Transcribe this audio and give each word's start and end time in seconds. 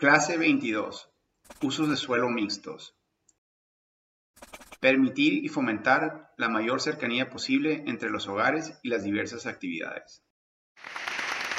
Clase 0.00 0.38
22. 0.38 1.10
Usos 1.60 1.90
de 1.90 1.96
suelo 1.98 2.30
mixtos. 2.30 2.96
Permitir 4.80 5.44
y 5.44 5.48
fomentar 5.48 6.32
la 6.38 6.48
mayor 6.48 6.80
cercanía 6.80 7.28
posible 7.28 7.84
entre 7.86 8.08
los 8.08 8.26
hogares 8.26 8.80
y 8.82 8.88
las 8.88 9.04
diversas 9.04 9.44
actividades. 9.44 10.22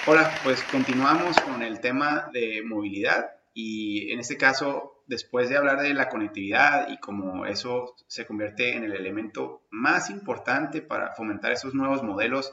Hola, 0.07 0.33
pues 0.43 0.63
continuamos 0.63 1.39
con 1.41 1.62
el 1.62 1.81
tema 1.81 2.31
de 2.33 2.63
movilidad 2.63 3.29
y 3.54 4.12
en 4.12 4.19
este 4.19 4.38
caso, 4.38 5.03
después 5.05 5.47
de 5.49 5.58
hablar 5.58 5.79
de 5.79 5.94
la 5.94 6.10
conectividad 6.10 6.89
y 6.89 6.97
cómo 6.97 7.46
eso 7.46 7.94
se 8.08 8.26
convierte 8.26 8.76
en 8.76 8.85
el 8.85 8.94
elemento 8.94 9.67
más 9.69 10.10
importante 10.10 10.81
para 10.81 11.13
fomentar 11.13 11.51
esos 11.51 11.76
nuevos 11.76 12.01
modelos 12.01 12.51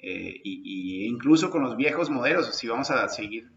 e 0.00 0.40
incluso 0.42 1.48
con 1.48 1.62
los 1.62 1.76
viejos 1.76 2.10
modelos, 2.10 2.56
si 2.56 2.66
vamos 2.66 2.90
a 2.90 3.08
seguir 3.08 3.52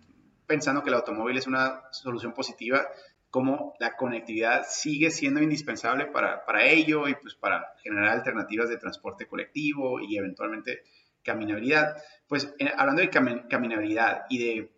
pensando 0.52 0.84
que 0.84 0.90
el 0.90 0.96
automóvil 0.96 1.38
es 1.38 1.48
una 1.48 1.82
solución 1.92 2.34
positiva, 2.34 2.86
como 3.30 3.74
la 3.80 3.96
conectividad 3.96 4.66
sigue 4.68 5.10
siendo 5.10 5.42
indispensable 5.42 6.08
para, 6.08 6.46
para 6.46 6.66
ello 6.66 7.08
y 7.08 7.16
pues 7.16 7.36
para 7.36 7.74
generar 7.82 8.10
alternativas 8.10 8.68
de 8.68 8.76
transporte 8.76 9.28
colectivo 9.28 10.02
y 10.02 10.18
eventualmente 10.18 10.84
caminabilidad. 11.24 11.96
Pues 12.28 12.54
hablando 12.76 13.02
de 13.02 13.10
caminabilidad 13.10 14.24
y 14.30 14.40
de 14.40 14.76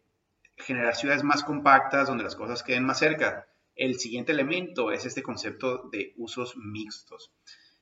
generar 0.57 0.95
ciudades 0.95 1.23
más 1.23 1.43
compactas 1.43 2.07
donde 2.07 2.23
las 2.23 2.35
cosas 2.35 2.61
queden 2.61 2.85
más 2.85 2.99
cerca, 2.99 3.47
el 3.75 3.95
siguiente 3.95 4.31
elemento 4.31 4.91
es 4.91 5.07
este 5.07 5.23
concepto 5.23 5.89
de 5.91 6.13
usos 6.17 6.55
mixtos. 6.55 7.31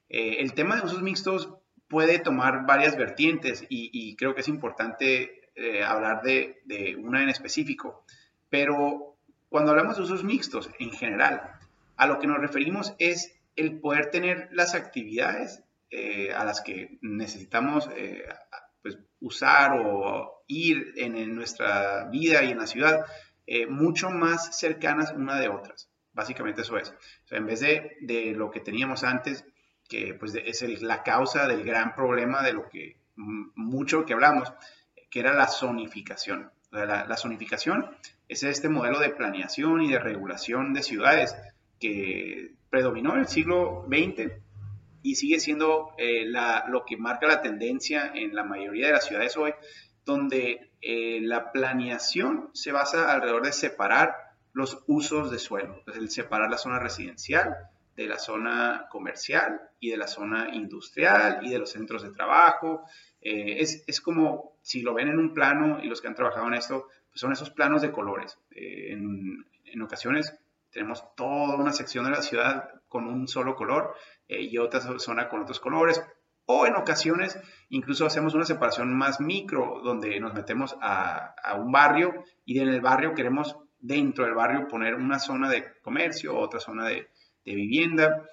Eh, 0.08 0.38
el 0.40 0.54
tema 0.54 0.78
de 0.78 0.86
usos 0.86 1.02
mixtos 1.02 1.54
puede 1.90 2.20
tomar 2.20 2.66
varias 2.66 2.96
vertientes 2.96 3.66
y 3.68 4.16
creo 4.16 4.34
que 4.34 4.40
es 4.40 4.48
importante 4.48 5.41
eh, 5.56 5.84
hablar 5.84 6.22
de, 6.22 6.96
una 6.98 7.22
en 7.22 7.30
específico, 7.30 8.06
pero 8.50 9.18
cuando 9.50 9.72
hablamos 9.72 9.98
de 9.98 10.04
usos 10.04 10.24
mixtos 10.24 10.70
en 10.80 10.92
general, 10.92 11.42
a 11.98 12.08
lo 12.08 12.20
que 12.20 12.28
nos 12.28 12.40
referimos 12.40 12.96
es 13.00 13.36
el 13.58 13.80
poder 13.80 14.12
tener 14.12 14.48
las 14.54 14.76
actividades 14.76 15.64
eh, 15.90 16.32
a 16.34 16.46
las 16.46 16.62
que 16.62 16.98
necesitamos 17.02 17.90
eh, 17.98 18.24
pues, 18.82 18.98
usar 19.20 19.74
o 19.78 20.44
ir 20.48 20.94
en, 20.96 21.36
nuestra 21.36 22.06
vida 22.06 22.44
y 22.44 22.52
en 22.52 22.60
la 22.60 22.68
ciudad 22.68 23.06
mucho 23.68 24.10
más 24.10 24.58
cercanas 24.58 25.12
una 25.12 25.38
de 25.38 25.50
otras. 25.50 25.90
Básicamente 26.14 26.62
eso 26.62 26.78
es. 26.78 26.94
en 27.30 27.46
vez 27.46 27.60
de, 27.60 27.98
de, 28.00 28.32
lo 28.32 28.50
que 28.50 28.62
teníamos 28.62 29.04
antes, 29.04 29.44
que 29.90 30.14
pues 30.14 30.34
es 30.36 30.82
la 30.82 31.04
causa 31.04 31.48
del 31.50 31.66
gran 31.66 31.94
problema 31.94 32.42
de 32.42 32.54
lo 32.54 32.70
que 32.70 32.96
mucho 33.16 34.06
que 34.06 34.14
hablamos, 34.14 34.54
que 35.12 35.20
era 35.20 35.34
la 35.34 35.48
zonificación. 35.48 36.50
La, 36.72 37.18
zonificación 37.18 37.86
es 38.30 38.44
este 38.44 38.70
modelo 38.70 39.00
de 39.00 39.10
planeación 39.10 39.82
y 39.82 39.92
de 39.92 40.00
regulación 40.00 40.74
de 40.74 40.84
ciudades 40.84 41.36
que 41.80 42.54
predominó 42.70 43.14
en 43.14 43.20
el 43.20 43.28
siglo 43.28 43.86
XX 43.90 44.32
y 45.04 45.16
sigue 45.16 45.42
siendo 45.42 45.90
eh, 45.98 46.26
lo 46.70 46.86
que 46.86 46.96
marca 46.96 47.28
la 47.28 47.42
tendencia 47.42 48.12
en 48.16 48.34
la 48.34 48.46
mayoría 48.46 48.88
de 48.88 48.94
las 48.94 49.06
ciudades 49.06 49.36
hoy, 49.36 49.54
donde 50.06 50.72
eh, 50.82 51.20
la 51.22 51.52
planeación 51.52 52.50
se 52.54 52.72
basa 52.72 53.12
alrededor 53.12 53.44
de 53.44 53.52
separar 53.52 54.16
los 54.54 54.82
usos 54.88 55.30
de 55.30 55.40
suelo, 55.40 55.84
es 55.88 55.98
el 55.98 56.10
separar 56.10 56.50
la 56.50 56.58
zona 56.58 56.80
residencial 56.80 57.54
de 57.98 58.08
la 58.08 58.18
zona 58.18 58.88
comercial 58.90 59.60
y 59.80 59.90
de 59.90 59.98
la 59.98 60.08
zona 60.08 60.56
industrial 60.56 61.46
y 61.46 61.50
de 61.50 61.60
los 61.60 61.70
centros 61.70 62.04
de 62.04 62.12
trabajo. 62.12 62.84
Eh, 63.22 63.58
es 63.60 64.00
como 64.00 64.51
si 64.62 64.82
lo 64.82 64.94
ven 64.94 65.08
en 65.08 65.20
un 65.20 65.34
plano 65.34 65.80
y 65.82 65.88
los 65.88 66.02
que 66.02 66.08
han 66.08 66.16
trabajado 66.16 66.48
en 66.48 66.54
esto, 66.54 66.88
pues 67.10 67.20
son 67.20 67.32
esos 67.32 67.50
planos 67.50 67.82
de 67.82 67.92
colores. 67.92 68.38
Eh, 68.52 68.94
en, 68.94 69.46
ocasiones 69.82 70.38
tenemos 70.70 71.04
toda 71.16 71.56
una 71.56 71.72
sección 71.72 72.06
de 72.06 72.12
la 72.12 72.22
ciudad 72.22 72.70
con 72.88 73.08
un 73.08 73.28
solo 73.28 73.56
color 73.56 73.96
eh, 74.28 74.42
y 74.42 74.58
otra 74.58 74.82
zona 75.00 75.28
con 75.28 75.42
otros 75.42 75.60
colores. 75.60 76.04
O 76.46 76.66
en 76.66 76.76
ocasiones 76.76 77.40
incluso 77.70 78.06
hacemos 78.06 78.34
una 78.34 78.46
separación 78.46 78.94
más 78.96 79.20
micro 79.20 79.82
donde 79.84 80.20
nos 80.20 80.34
metemos 80.34 80.76
a, 80.82 81.34
a 81.44 81.56
un 81.56 81.72
barrio 81.72 82.24
y 82.46 82.60
en 82.60 82.68
el 82.68 82.82
barrio 82.82 83.14
queremos 83.14 83.58
dentro 83.80 84.26
del 84.26 84.36
barrio 84.36 84.68
poner 84.68 84.96
una 84.96 85.20
zona 85.20 85.50
de 85.50 85.80
comercio, 85.82 86.38
otra 86.38 86.60
zona 86.60 86.88
de, 86.88 87.10
de 87.46 87.56
vivienda. 87.56 88.26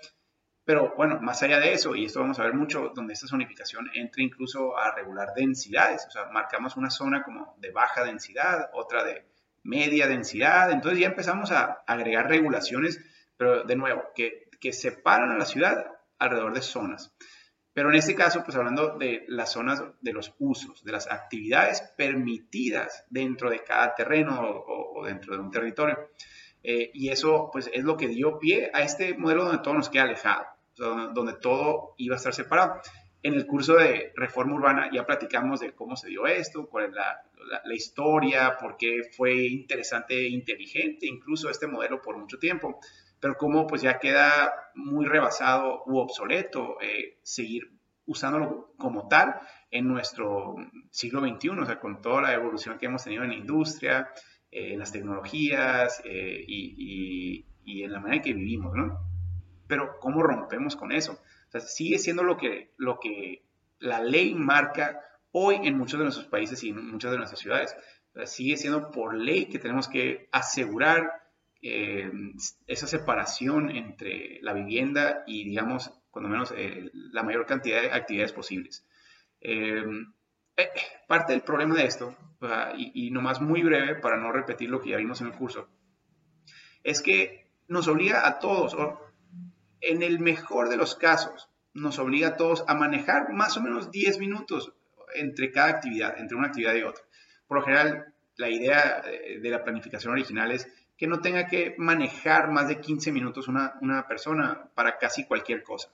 Pero 0.69 0.93
bueno, 0.99 1.19
más 1.23 1.43
allá 1.43 1.61
de 1.61 1.73
eso, 1.73 1.97
y 1.97 2.05
esto 2.05 2.21
vamos 2.21 2.39
a 2.39 2.43
ver 2.43 2.53
mucho, 2.53 2.93
donde 2.95 3.15
esta 3.15 3.27
zonificación 3.27 3.91
entra 3.95 4.23
incluso 4.23 4.77
a 4.77 4.95
regular 4.95 5.33
densidades, 5.35 6.05
o 6.07 6.11
sea, 6.11 6.27
marcamos 6.27 6.77
una 6.77 6.91
zona 6.91 7.23
como 7.23 7.57
de 7.59 7.71
baja 7.71 8.05
densidad, 8.05 8.69
otra 8.75 9.03
de 9.03 9.25
media 9.63 10.07
densidad, 10.07 10.71
entonces 10.71 11.01
ya 11.01 11.07
empezamos 11.07 11.53
a 11.53 11.85
agregar 11.87 12.29
regulaciones, 12.29 13.01
pero 13.39 13.65
de 13.65 13.77
nuevo, 13.77 14.13
que, 14.15 14.51
que 14.61 14.75
separan 14.75 15.31
a 15.31 15.39
la 15.39 15.47
ciudad 15.47 15.87
alrededor 16.19 16.53
de 16.53 16.61
zonas. 16.61 17.15
Pero 17.73 17.89
en 17.89 17.95
este 17.95 18.15
caso, 18.15 18.45
pues 18.45 18.55
hablando 18.55 18.99
de 18.99 19.25
las 19.27 19.51
zonas 19.51 19.83
de 20.03 20.13
los 20.13 20.35
usos, 20.39 20.85
de 20.85 20.93
las 20.93 21.11
actividades 21.11 21.81
permitidas 21.97 23.07
dentro 23.09 23.49
de 23.49 23.65
cada 23.65 23.95
terreno 23.95 24.39
o, 24.43 25.07
dentro 25.07 25.33
de 25.33 25.41
un 25.41 25.51
territorio. 25.51 26.11
Eh, 26.63 26.91
y 26.93 27.09
eso, 27.09 27.49
pues, 27.51 27.71
es 27.73 27.85
lo 27.85 27.97
que 27.97 28.09
dio 28.09 28.39
pie 28.39 28.71
a 28.75 28.83
este 28.83 29.15
modelo 29.17 29.45
donde 29.45 29.63
todo 29.63 29.73
nos 29.73 29.89
queda 29.89 30.03
alejado 30.03 30.58
donde 30.79 31.35
todo 31.35 31.95
iba 31.99 32.15
a 32.15 32.19
estar 32.19 32.35
separado. 32.35 32.81
En 33.23 33.35
el 33.35 33.47
curso 33.47 33.75
de 33.75 34.13
reforma 34.15 34.55
urbana 34.55 34.91
ya 34.93 35.05
platicamos 35.05 35.61
de 35.61 35.73
cómo 35.73 35.97
se 35.97 36.09
dio 36.09 36.27
esto, 36.27 36.69
cuál 36.69 36.87
es 36.87 36.93
la, 36.93 37.75
historia, 37.75 38.57
por 38.61 38.77
qué 38.77 39.03
fue 39.17 39.47
interesante 39.47 40.15
e 40.15 40.29
inteligente 40.29 41.07
incluso 41.07 41.51
este 41.51 41.67
modelo 41.67 42.01
por 42.01 42.17
mucho 42.17 42.39
tiempo, 42.39 42.79
pero 43.21 43.37
cómo 43.37 43.67
pues 43.67 43.83
ya 43.83 43.99
queda 43.99 44.53
muy 44.75 45.07
rebasado 45.07 45.83
u 45.87 45.99
obsoleto 45.99 46.81
eh, 46.81 47.19
seguir 47.23 47.73
usándolo 48.07 48.73
como 48.79 49.09
tal 49.09 49.35
en 49.71 49.89
nuestro 49.89 50.57
siglo 50.91 51.21
XXI, 51.21 51.49
o 51.51 51.67
sea, 51.67 51.81
con 51.81 52.01
toda 52.01 52.23
la 52.23 52.35
evolución 52.35 52.79
que 52.79 52.87
hemos 52.87 53.05
tenido 53.05 53.25
en 53.25 53.31
la 53.31 53.37
industria, 53.37 54.09
eh, 54.51 54.73
en 54.73 54.79
las 54.79 54.93
tecnologías 54.93 56.01
eh, 56.05 56.45
y, 56.47 57.45
y 57.65 57.83
en 57.83 57.93
la 57.93 58.01
manera 58.01 58.17
en 58.17 58.23
que 58.23 58.33
vivimos, 58.33 58.75
¿no? 58.75 59.18
Pero 59.69 60.01
¿cómo 60.01 60.23
rompemos 60.23 60.75
con 60.75 60.91
eso? 60.91 61.13
O 61.13 61.51
sea, 61.51 61.61
sigue 61.61 61.99
siendo 61.99 62.25
lo 62.25 62.37
que, 62.37 62.73
lo 62.77 62.99
que 62.99 63.45
la 63.79 64.01
ley 64.03 64.35
marca 64.35 65.01
hoy 65.31 65.61
en 65.63 65.77
muchos 65.79 65.99
de 65.99 66.05
nuestros 66.05 66.27
países 66.27 66.63
y 66.65 66.71
en 66.71 66.91
muchas 66.91 67.13
de 67.13 67.19
nuestras 67.19 67.41
ciudades. 67.41 67.77
Sigue 68.25 68.57
siendo 68.57 68.91
por 68.91 69.15
ley 69.15 69.47
que 69.47 69.61
tenemos 69.61 69.87
que 69.87 70.29
asegurar 70.33 71.23
eh, 71.63 72.11
esa 72.67 72.87
separación 72.87 73.71
entre 73.71 74.41
la 74.43 74.53
vivienda 74.53 75.23
y, 75.27 75.45
digamos, 75.45 75.93
cuando 76.11 76.29
menos, 76.29 76.53
eh, 76.57 76.91
la 76.93 77.23
mayor 77.23 77.47
cantidad 77.47 77.83
de 77.83 77.93
actividades 77.93 78.33
posibles. 78.33 78.85
Eh, 79.41 79.85
parte 81.07 81.33
del 81.33 81.43
problema 81.43 81.77
de 81.77 81.85
esto, 81.85 82.17
y, 82.77 83.07
y 83.07 83.11
nomás 83.13 83.41
muy 83.41 83.63
breve 83.63 83.95
para 83.95 84.17
no 84.17 84.33
repetir 84.33 84.69
lo 84.69 84.81
que 84.81 84.91
ya 84.91 84.97
vimos 84.97 85.21
en 85.21 85.29
el 85.29 85.35
curso, 85.35 85.69
es 86.83 87.01
que 87.01 87.47
nos 87.69 87.87
obliga 87.87 88.27
a 88.27 88.39
todos, 88.41 88.77
en 89.81 90.03
el 90.03 90.19
mejor 90.19 90.69
de 90.69 90.77
los 90.77 90.95
casos, 90.95 91.49
nos 91.75 91.99
obliga 91.99 92.29
a 92.29 92.37
todos 92.37 92.65
a 92.67 92.75
manejar 92.75 93.33
más 93.33 93.57
o 93.57 93.63
menos 93.63 93.91
10 93.91 94.19
minutos 94.19 94.73
entre 95.15 95.51
cada 95.51 95.69
actividad, 95.69 96.19
entre 96.19 96.37
una 96.37 96.49
actividad 96.49 96.75
y 96.75 96.83
otra. 96.83 97.03
Por 97.47 97.59
lo 97.59 97.65
general, 97.65 98.13
la 98.37 98.49
idea 98.49 99.03
eh, 99.07 99.39
de 99.41 99.51
la 99.51 99.65
planificación 99.65 100.13
original 100.13 100.51
es 100.53 100.71
que 100.97 101.07
no 101.07 101.21
tenga 101.21 101.47
que 101.47 101.75
manejar 101.79 102.51
más 102.51 102.69
de 102.69 102.81
15 102.81 103.13
minutos 103.13 103.49
una, 103.49 104.07
persona 104.09 104.69
para 104.75 104.99
casi 104.99 105.25
cualquier 105.25 105.63
cosa. 105.63 105.89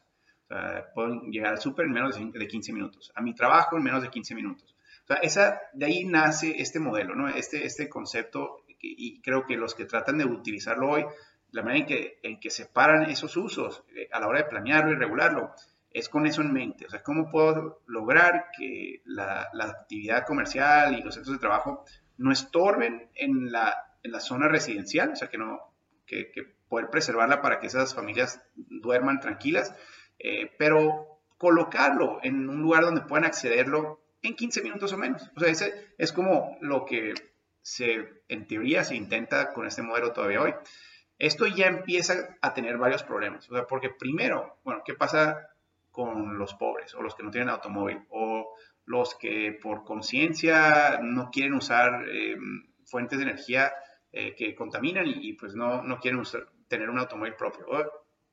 O 0.44 0.46
sea, 0.46 0.90
pueden 0.94 1.30
llegar 1.30 1.52
al 1.52 1.60
súper 1.60 1.86
en 1.86 1.92
menos 1.92 2.16
de 2.16 2.48
15 2.48 2.72
minutos, 2.72 3.12
a 3.14 3.22
mi 3.22 3.34
trabajo 3.34 3.76
en 3.76 3.82
menos 3.82 4.02
de 4.02 4.08
15 4.08 4.34
minutos. 4.34 4.74
O 5.04 5.06
sea, 5.06 5.16
esa, 5.16 5.60
de 5.74 5.86
ahí 5.86 6.04
nace 6.04 6.54
este 6.58 6.80
modelo, 6.80 7.14
¿no? 7.14 7.28
este, 7.28 7.66
este 7.66 7.88
concepto, 7.88 8.64
y 8.80 9.20
creo 9.22 9.46
que 9.46 9.56
los 9.56 9.74
que 9.74 9.86
tratan 9.86 10.18
de 10.18 10.24
utilizarlo 10.26 10.90
hoy 10.90 11.06
la 11.54 11.62
manera 11.62 11.80
en 11.80 11.86
que, 11.86 12.18
en 12.24 12.40
que 12.40 12.50
separan 12.50 13.08
esos 13.08 13.36
usos 13.36 13.84
eh, 13.94 14.08
a 14.12 14.18
la 14.18 14.26
hora 14.26 14.40
de 14.40 14.48
planearlo 14.48 14.90
y 14.90 14.96
regularlo 14.96 15.52
es 15.88 16.08
con 16.08 16.26
eso 16.26 16.42
en 16.42 16.52
mente. 16.52 16.84
O 16.86 16.90
sea, 16.90 17.00
¿cómo 17.04 17.30
puedo 17.30 17.80
lograr 17.86 18.46
que 18.58 19.02
la, 19.04 19.48
actividad 19.60 20.26
comercial 20.26 20.98
y 20.98 21.02
los 21.02 21.14
centros 21.14 21.36
de 21.36 21.40
trabajo 21.40 21.84
no 22.16 22.32
estorben 22.32 23.08
en 23.14 23.52
la, 23.52 23.72
en 24.02 24.10
la 24.10 24.18
zona 24.18 24.48
residencial? 24.48 25.12
O 25.12 25.16
sea, 25.16 25.28
que, 25.28 25.38
no, 25.38 25.60
que, 26.06 26.26
poder 26.68 26.90
preservarla 26.90 27.40
para 27.40 27.60
que 27.60 27.68
esas 27.68 27.94
familias 27.94 28.42
duerman 28.56 29.20
tranquilas, 29.20 29.72
eh, 30.18 30.50
pero 30.58 31.20
colocarlo 31.38 32.18
en 32.24 32.48
un 32.48 32.62
lugar 32.62 32.82
donde 32.82 33.02
puedan 33.02 33.26
accederlo 33.26 34.00
en 34.22 34.34
15 34.34 34.60
minutos 34.62 34.92
o 34.92 34.98
menos. 34.98 35.30
O 35.36 35.40
sea, 35.40 35.50
ese 35.50 35.94
es 35.98 36.12
como 36.12 36.58
lo 36.60 36.84
que 36.84 37.14
se, 37.62 38.22
en 38.26 38.48
teoría 38.48 38.82
se 38.82 38.96
intenta 38.96 39.52
con 39.52 39.68
este 39.68 39.82
modelo 39.82 40.12
todavía 40.12 40.42
hoy. 40.42 40.54
Esto 41.18 41.46
ya 41.46 41.66
empieza 41.66 42.36
a 42.40 42.54
tener 42.54 42.76
varios 42.76 43.02
problemas, 43.02 43.48
o 43.48 43.54
sea, 43.54 43.66
porque 43.66 43.90
primero, 43.90 44.58
bueno, 44.64 44.82
¿qué 44.84 44.94
pasa 44.94 45.48
con 45.90 46.38
los 46.38 46.54
pobres 46.54 46.94
o 46.94 47.02
los 47.02 47.14
que 47.14 47.22
no 47.22 47.30
tienen 47.30 47.50
automóvil 47.50 48.04
o 48.10 48.54
los 48.84 49.14
que 49.14 49.56
por 49.62 49.84
conciencia 49.84 50.98
no 51.00 51.30
quieren 51.30 51.54
usar 51.54 52.08
em, 52.08 52.66
fuentes 52.84 53.18
de 53.18 53.24
energía 53.24 53.72
eh, 54.12 54.34
que 54.34 54.54
contaminan 54.54 55.06
y, 55.06 55.32
pues 55.34 55.54
no, 55.54 55.82
no 55.82 55.98
quieren 55.98 56.22
tener 56.68 56.90
un 56.90 56.98
automóvil 56.98 57.34
propio. 57.34 57.66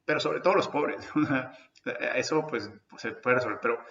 Pero 0.05 0.19
sobre 0.19 0.41
todo 0.41 0.55
los 0.55 0.67
pobres. 0.67 1.07
Eso 2.15 2.45
pues, 2.47 2.71
se 2.97 3.11
puede 3.11 3.37
resolver. 3.37 3.59
Pero 3.61 3.83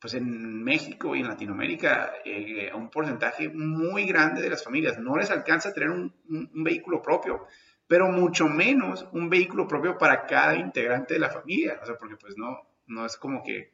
pues 0.00 0.14
en 0.14 0.62
México 0.62 1.16
y 1.16 1.20
en 1.20 1.28
Latinoamérica 1.28 2.12
eh, 2.26 2.70
un 2.74 2.90
porcentaje 2.90 3.48
muy 3.48 4.04
grande 4.04 4.42
de 4.42 4.50
las 4.50 4.62
familias 4.62 4.98
no 4.98 5.16
les 5.16 5.30
alcanza 5.30 5.72
tener 5.72 5.88
un, 5.88 6.12
vehículo 6.62 7.00
propio, 7.00 7.46
pero 7.94 8.08
mucho 8.08 8.48
menos 8.48 9.06
un 9.12 9.30
vehículo 9.30 9.68
propio 9.68 9.96
para 9.96 10.26
cada 10.26 10.56
integrante 10.56 11.14
de 11.14 11.20
la 11.20 11.30
familia, 11.30 11.78
o 11.80 11.86
sea, 11.86 11.96
porque 11.96 12.16
pues 12.16 12.36
no, 12.36 12.58
no 12.88 13.06
es 13.06 13.16
como 13.16 13.40
que 13.44 13.70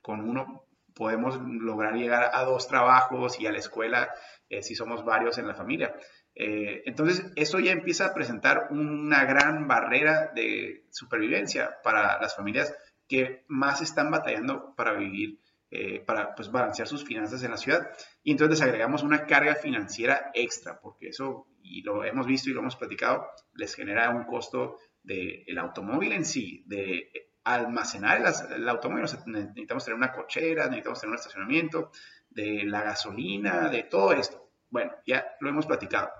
con 0.00 0.26
uno 0.26 0.64
podemos 0.94 1.38
lograr 1.38 1.92
llegar 1.92 2.30
a 2.32 2.44
dos 2.44 2.66
trabajos 2.66 3.38
y 3.38 3.46
a 3.46 3.52
la 3.52 3.58
escuela 3.58 4.08
eh, 4.48 4.62
si 4.62 4.74
somos 4.74 5.04
varios 5.04 5.36
en 5.36 5.48
la 5.48 5.54
familia. 5.54 5.94
Eh, 6.34 6.82
entonces, 6.86 7.30
eso 7.36 7.60
ya 7.60 7.72
empieza 7.72 8.06
a 8.06 8.14
presentar 8.14 8.68
una 8.70 9.26
gran 9.26 9.68
barrera 9.68 10.32
de 10.34 10.86
supervivencia 10.88 11.76
para 11.84 12.18
las 12.22 12.36
familias 12.36 12.74
que 13.06 13.44
más 13.48 13.82
están 13.82 14.10
batallando 14.10 14.74
para 14.76 14.94
vivir 14.94 15.40
eh, 15.70 16.00
para 16.00 16.34
pues, 16.34 16.50
balancear 16.50 16.88
sus 16.88 17.04
finanzas 17.04 17.42
en 17.42 17.50
la 17.50 17.58
ciudad. 17.58 17.90
Y 18.22 18.30
entonces 18.30 18.62
agregamos 18.62 19.02
una 19.02 19.26
carga 19.26 19.54
financiera 19.56 20.30
extra, 20.32 20.80
porque 20.80 21.08
eso, 21.08 21.46
y 21.68 21.82
lo 21.82 22.04
hemos 22.04 22.26
visto 22.26 22.50
y 22.50 22.52
lo 22.52 22.60
hemos 22.60 22.76
platicado, 22.76 23.26
les 23.54 23.74
genera 23.74 24.10
un 24.10 24.24
costo 24.24 24.76
del 25.02 25.44
el 25.46 25.58
automóvil 25.58 26.12
en 26.12 26.24
sí, 26.24 26.64
de 26.66 27.10
almacenar 27.44 28.22
el, 28.56 28.68
automóvil. 28.68 29.04
necesitamos 29.26 29.84
tener 29.84 29.96
una 29.96 30.12
cochera, 30.12 30.66
necesitamos 30.66 31.00
tener 31.00 31.10
un 31.10 31.16
estacionamiento, 31.16 31.90
de 32.30 32.64
la 32.64 32.82
gasolina, 32.82 33.68
de 33.68 33.84
todo 33.84 34.12
esto. 34.12 34.50
Bueno, 34.70 34.92
ya 35.06 35.26
lo 35.40 35.48
hemos 35.48 35.66
platicado. 35.66 36.10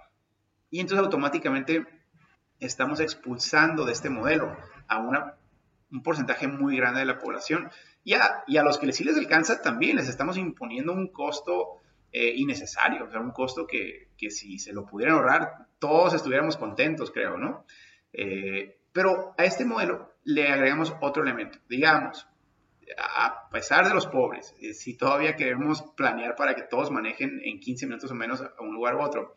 Y 0.70 0.80
entonces 0.80 1.04
automáticamente 1.04 1.86
estamos 2.58 3.00
expulsando 3.00 3.84
de 3.84 3.92
este 3.92 4.10
modelo 4.10 4.56
a 4.88 4.98
una, 4.98 5.36
un 5.90 6.02
porcentaje 6.02 6.48
muy 6.48 6.76
grande 6.76 7.00
de 7.00 7.06
la 7.06 7.18
población 7.18 7.70
y 8.04 8.14
a, 8.14 8.62
los 8.62 8.78
que 8.78 8.92
sí 8.92 9.04
les 9.04 9.16
alcanza 9.16 9.60
también 9.62 9.96
les 9.96 10.08
estamos 10.08 10.36
imponiendo 10.36 10.92
un 10.92 11.08
costo 11.08 11.80
eh, 12.12 12.32
innecesario, 12.36 13.04
o 13.04 13.10
sea, 13.10 13.20
un 13.20 13.32
costo 13.32 13.66
que, 13.66 14.08
si 14.30 14.58
se 14.58 14.72
lo 14.72 14.86
pudieran 14.86 15.16
ahorrar, 15.16 15.66
todos 15.78 16.14
estuviéramos 16.14 16.56
contentos, 16.56 17.10
creo, 17.10 17.36
¿no? 17.36 17.64
Eh, 18.12 18.78
pero 18.92 19.34
a 19.36 19.44
este 19.44 19.64
modelo 19.64 20.14
le 20.24 20.48
agregamos 20.48 20.94
otro 21.00 21.22
elemento. 21.22 21.58
Digamos, 21.68 22.26
a 22.96 23.48
pesar 23.50 23.86
de 23.86 23.94
los 23.94 24.06
pobres, 24.06 24.54
eh, 24.60 24.72
si 24.72 24.96
todavía 24.96 25.36
queremos 25.36 25.82
planear 25.96 26.34
para 26.34 26.54
que 26.54 26.62
todos 26.62 26.90
manejen 26.90 27.40
en 27.44 27.60
15 27.60 27.86
minutos 27.86 28.10
o 28.10 28.14
menos 28.14 28.40
a 28.40 28.54
un 28.60 28.74
lugar 28.74 28.96
u 28.96 29.02
otro, 29.02 29.34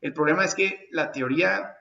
el 0.00 0.12
problema 0.12 0.44
es 0.44 0.54
que 0.54 0.88
la 0.90 1.10
teoría 1.10 1.76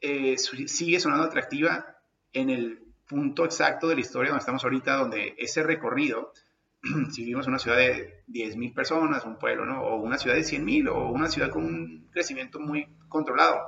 sigue 0.00 0.98
sonando 0.98 1.26
atractiva 1.26 1.96
en 2.32 2.50
el 2.50 2.82
punto 3.06 3.44
exacto 3.44 3.88
de 3.88 3.94
la 3.94 4.00
historia 4.00 4.30
donde 4.30 4.40
estamos 4.40 4.64
ahorita, 4.64 4.96
donde 4.96 5.34
ese 5.36 5.62
recorrido, 5.62 6.32
si 7.10 7.22
vivimos 7.22 7.46
una 7.46 7.58
ciudad 7.58 7.76
de 7.76 8.24
10.000 8.28 8.74
personas, 8.74 9.24
un 9.24 9.38
pueblo, 9.38 9.64
¿no? 9.64 9.82
O 9.82 9.96
una 9.96 10.18
ciudad 10.18 10.36
de 10.36 10.42
100.000 10.42 10.88
o 10.88 11.10
una 11.10 11.28
ciudad 11.28 11.50
con 11.50 11.64
un 11.64 12.08
crecimiento 12.10 12.58
muy 12.58 12.88
controlado. 13.08 13.64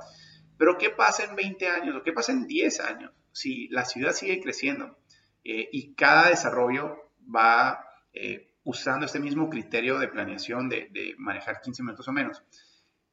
Pero 0.57 0.77
¿qué 0.77 0.89
pasa 0.89 1.23
en 1.23 1.35
20 1.35 1.67
años 1.67 1.95
o 1.95 2.03
qué 2.03 2.13
pasa 2.13 2.31
en 2.31 2.47
10 2.47 2.79
años 2.81 3.11
si 3.31 3.67
la 3.69 3.85
ciudad 3.85 4.13
sigue 4.13 4.41
creciendo 4.41 4.97
eh, 5.43 5.69
y 5.71 5.93
cada 5.93 6.29
desarrollo 6.29 7.11
va 7.33 7.85
eh, 8.13 8.51
usando 8.63 9.05
este 9.05 9.19
mismo 9.19 9.49
criterio 9.49 9.99
de 9.99 10.07
planeación 10.07 10.69
de, 10.69 10.89
de 10.91 11.15
manejar 11.17 11.61
15 11.61 11.83
minutos 11.83 12.07
o 12.07 12.11
menos? 12.11 12.43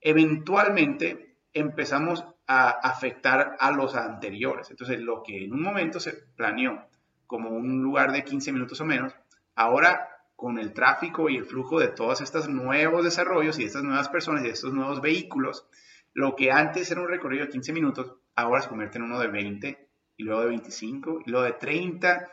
Eventualmente 0.01 1.37
empezamos 1.53 2.25
a 2.47 2.71
afectar 2.71 3.57
a 3.61 3.71
los 3.71 3.95
anteriores. 3.95 4.71
Entonces, 4.71 5.01
lo 5.01 5.23
que 5.23 5.45
en 5.45 5.53
un 5.53 5.63
momento 5.63 6.01
se 6.01 6.13
planeó 6.37 6.89
como 7.27 7.51
un 7.51 7.83
lugar 7.83 8.13
de 8.13 8.25
15 8.25 8.53
minutos 8.53 8.81
o 8.81 8.85
menos, 8.85 9.15
ahora 9.55 10.09
con 10.37 10.59
el 10.59 10.73
tráfico 10.73 11.29
y 11.29 11.37
el 11.37 11.45
flujo 11.45 11.79
de 11.79 11.89
todos 11.89 12.21
estos 12.21 12.49
nuevos 12.49 13.05
desarrollos 13.05 13.59
y 13.59 13.63
de 13.63 13.69
estas 13.69 13.85
nuevas 13.85 14.09
personas 14.09 14.43
y 14.43 14.47
de 14.47 14.53
estos 14.53 14.73
nuevos 14.73 15.01
vehículos, 15.01 15.69
lo 16.15 16.35
que 16.37 16.51
antes 16.51 16.91
era 16.91 17.01
un 17.01 17.09
recorrido 17.09 17.45
de 17.45 17.51
15 17.51 17.73
minutos, 17.73 18.17
ahora 18.35 18.61
se 18.61 18.69
convierte 18.69 18.99
en 18.99 19.05
uno 19.05 19.21
de 19.21 19.29
20 19.29 19.89
y 20.17 20.25
luego 20.25 20.43
de 20.43 20.49
25 20.49 21.21
y 21.27 21.31
luego 21.31 21.47
de 21.47 21.53
30 21.53 22.29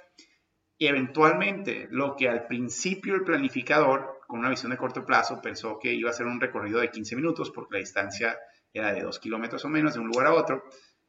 y 0.78 0.88
eventualmente 0.88 1.88
lo 1.92 2.16
que 2.16 2.30
al 2.30 2.48
principio 2.48 3.16
el 3.16 3.24
planificador 3.24 4.22
con 4.28 4.40
una 4.40 4.50
visión 4.50 4.72
de 4.72 4.78
corto 4.78 5.06
plazo 5.06 5.42
pensó 5.42 5.78
que 5.78 5.94
iba 5.94 6.10
a 6.10 6.14
ser 6.14 6.26
un 6.26 6.40
recorrido 6.40 6.80
de 6.80 6.90
15 6.90 7.16
minutos 7.16 7.52
porque 7.52 7.76
la 7.76 7.80
distancia 7.80 8.40
era 8.74 8.94
de 8.94 9.02
dos 9.02 9.20
kilómetros 9.20 9.66
o 9.66 9.70
menos 9.70 9.94
de 9.94 10.00
un 10.00 10.08
lugar 10.08 10.28
a 10.28 10.34
otro, 10.34 10.64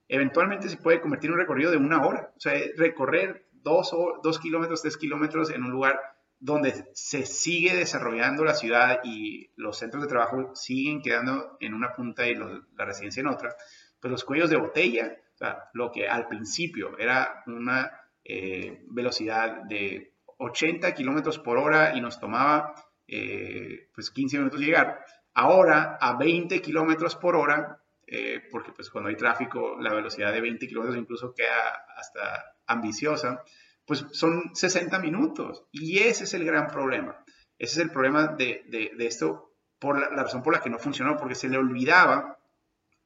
eventualmente 0.08 0.68
se 0.68 0.76
puede 0.76 1.00
convertir 1.00 1.28
en 1.28 1.34
un 1.34 1.40
recorrido 1.40 1.70
de 1.70 1.76
una 1.76 2.04
hora. 2.04 2.32
O 2.36 2.40
sea, 2.40 2.54
recorrer 2.76 3.46
dos, 3.62 3.94
dos 4.22 4.38
kilómetros, 4.38 4.82
tres 4.82 4.96
kilómetros 4.96 5.50
en 5.50 5.64
un 5.64 5.70
lugar 5.70 6.00
donde 6.38 6.88
se 6.94 7.26
sigue 7.26 7.76
desarrollando 7.76 8.44
la 8.44 8.54
ciudad 8.54 9.00
y 9.04 9.50
los 9.56 9.78
centros 9.78 10.02
de 10.02 10.08
trabajo 10.08 10.54
siguen 10.54 11.02
quedando 11.02 11.56
en 11.60 11.74
una 11.74 11.94
punta 11.94 12.26
y 12.26 12.34
la 12.34 12.84
residencia 12.84 13.20
en 13.20 13.26
otra, 13.26 13.54
pues 14.00 14.10
los 14.10 14.24
cuellos 14.24 14.48
de 14.48 14.56
botella, 14.56 15.18
o 15.34 15.36
sea, 15.36 15.64
lo 15.74 15.92
que 15.92 16.08
al 16.08 16.28
principio 16.28 16.98
era 16.98 17.42
una 17.46 17.90
eh, 18.24 18.82
velocidad 18.88 19.62
de 19.64 20.14
80 20.38 20.94
kilómetros 20.94 21.38
por 21.38 21.58
hora 21.58 21.94
y 21.94 22.00
nos 22.00 22.18
tomaba 22.18 22.74
eh, 23.06 23.90
pues 23.94 24.10
15 24.10 24.38
minutos 24.38 24.60
llegar, 24.60 25.04
Ahora 25.34 25.96
a 26.00 26.16
20 26.16 26.60
kilómetros 26.60 27.14
por 27.14 27.36
hora, 27.36 27.80
eh, 28.06 28.42
porque 28.50 28.72
pues 28.72 28.90
cuando 28.90 29.10
hay 29.10 29.16
tráfico 29.16 29.76
la 29.80 29.94
velocidad 29.94 30.32
de 30.32 30.40
20 30.40 30.66
kilómetros 30.66 30.98
incluso 30.98 31.32
queda 31.32 31.84
hasta 31.96 32.56
ambiciosa, 32.70 33.42
pues 33.84 34.06
son 34.12 34.54
60 34.54 34.98
minutos. 35.00 35.64
Y 35.72 35.98
ese 35.98 36.24
es 36.24 36.34
el 36.34 36.44
gran 36.44 36.68
problema. 36.68 37.24
Ese 37.58 37.80
es 37.80 37.86
el 37.86 37.90
problema 37.90 38.28
de, 38.28 38.64
de, 38.68 39.06
esto, 39.06 39.52
por 39.78 39.98
la, 39.98 40.08
razón 40.08 40.42
por 40.42 40.52
la 40.52 40.60
que 40.60 40.70
no 40.70 40.78
funcionó, 40.78 41.16
porque 41.16 41.34
se 41.34 41.48
le 41.48 41.58
olvidaba 41.58 42.38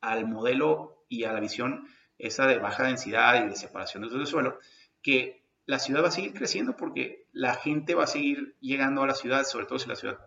al 0.01 0.29
modelo 0.29 1.05
y 1.09 1.25
a 1.25 1.33
la 1.33 1.41
visión 1.41 1.89
esa 2.19 2.47
de 2.47 2.59
baja 2.59 2.85
densidad 2.85 3.45
y 3.45 3.49
de 3.49 3.57
separación 3.57 4.09
del 4.09 4.27
suelo, 4.27 4.59
que 5.03 5.43
la 5.67 5.79
ciudad 5.79 6.03
va 6.05 6.09
a 6.09 6.13
seguir 6.13 6.35
creciendo 6.35 6.77
porque 6.77 7.27
la 7.33 7.55
gente 7.55 7.95
va 7.95 8.05
a 8.05 8.07
seguir 8.07 8.55
llegando 8.61 9.03
a 9.03 9.07
la 9.07 9.15
ciudad, 9.15 9.45
sobre 9.45 9.67
todo 9.67 9.79
si 9.79 9.89
la 9.89 9.97
ciudad 9.97 10.19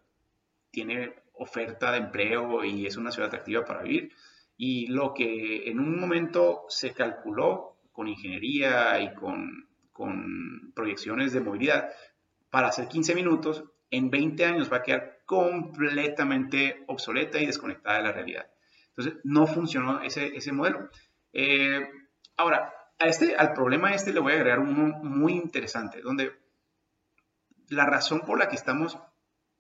tiene 0.72 1.14
oferta 1.34 1.92
de 1.92 2.00
empleo 2.00 2.66
y 2.66 2.86
es 2.86 2.98
una 2.98 3.12
ciudad 3.12 3.28
atractiva 3.28 3.64
para 3.64 3.84
vivir. 3.84 4.12
Y 4.58 4.88
lo 4.88 5.14
que 5.14 5.70
en 5.70 5.80
un 5.80 6.00
momento 6.00 6.66
se 6.68 6.94
calculó 6.94 7.77
con 7.98 8.08
ingeniería 8.08 9.02
y 9.02 9.16
con, 9.16 9.68
con 9.92 10.72
proyecciones 10.76 11.34
de 11.34 11.40
movilidad 11.40 11.90
para 12.52 12.68
hacer 12.68 12.88
15 12.88 13.16
minutos, 13.16 13.64
en 13.90 14.12
20 14.12 14.46
años 14.46 14.72
va 14.72 14.78
a 14.78 14.84
quedar 14.84 15.22
completamente 15.26 16.84
obsoleta 16.86 17.40
y 17.40 17.48
desconectada 17.48 17.98
de 17.98 18.04
la 18.04 18.12
realidad. 18.12 18.52
Entonces, 18.90 19.20
no 19.24 19.48
funcionó 19.48 20.04
ese, 20.04 20.28
ese 20.38 20.52
modelo. 20.52 20.92
Eh, 21.34 21.90
ahora, 22.36 22.72
a 23.00 23.08
este, 23.08 23.36
al 23.36 23.54
problema 23.54 23.96
este 23.96 24.14
le 24.14 24.20
voy 24.20 24.34
a 24.34 24.36
agregar 24.36 24.60
uno 24.60 25.00
muy 25.00 25.34
interesante, 25.34 26.00
donde 26.02 26.34
la 27.70 27.88
razón 27.88 28.22
por 28.22 28.38
la 28.38 28.48
que 28.48 28.58
estamos 28.58 29.00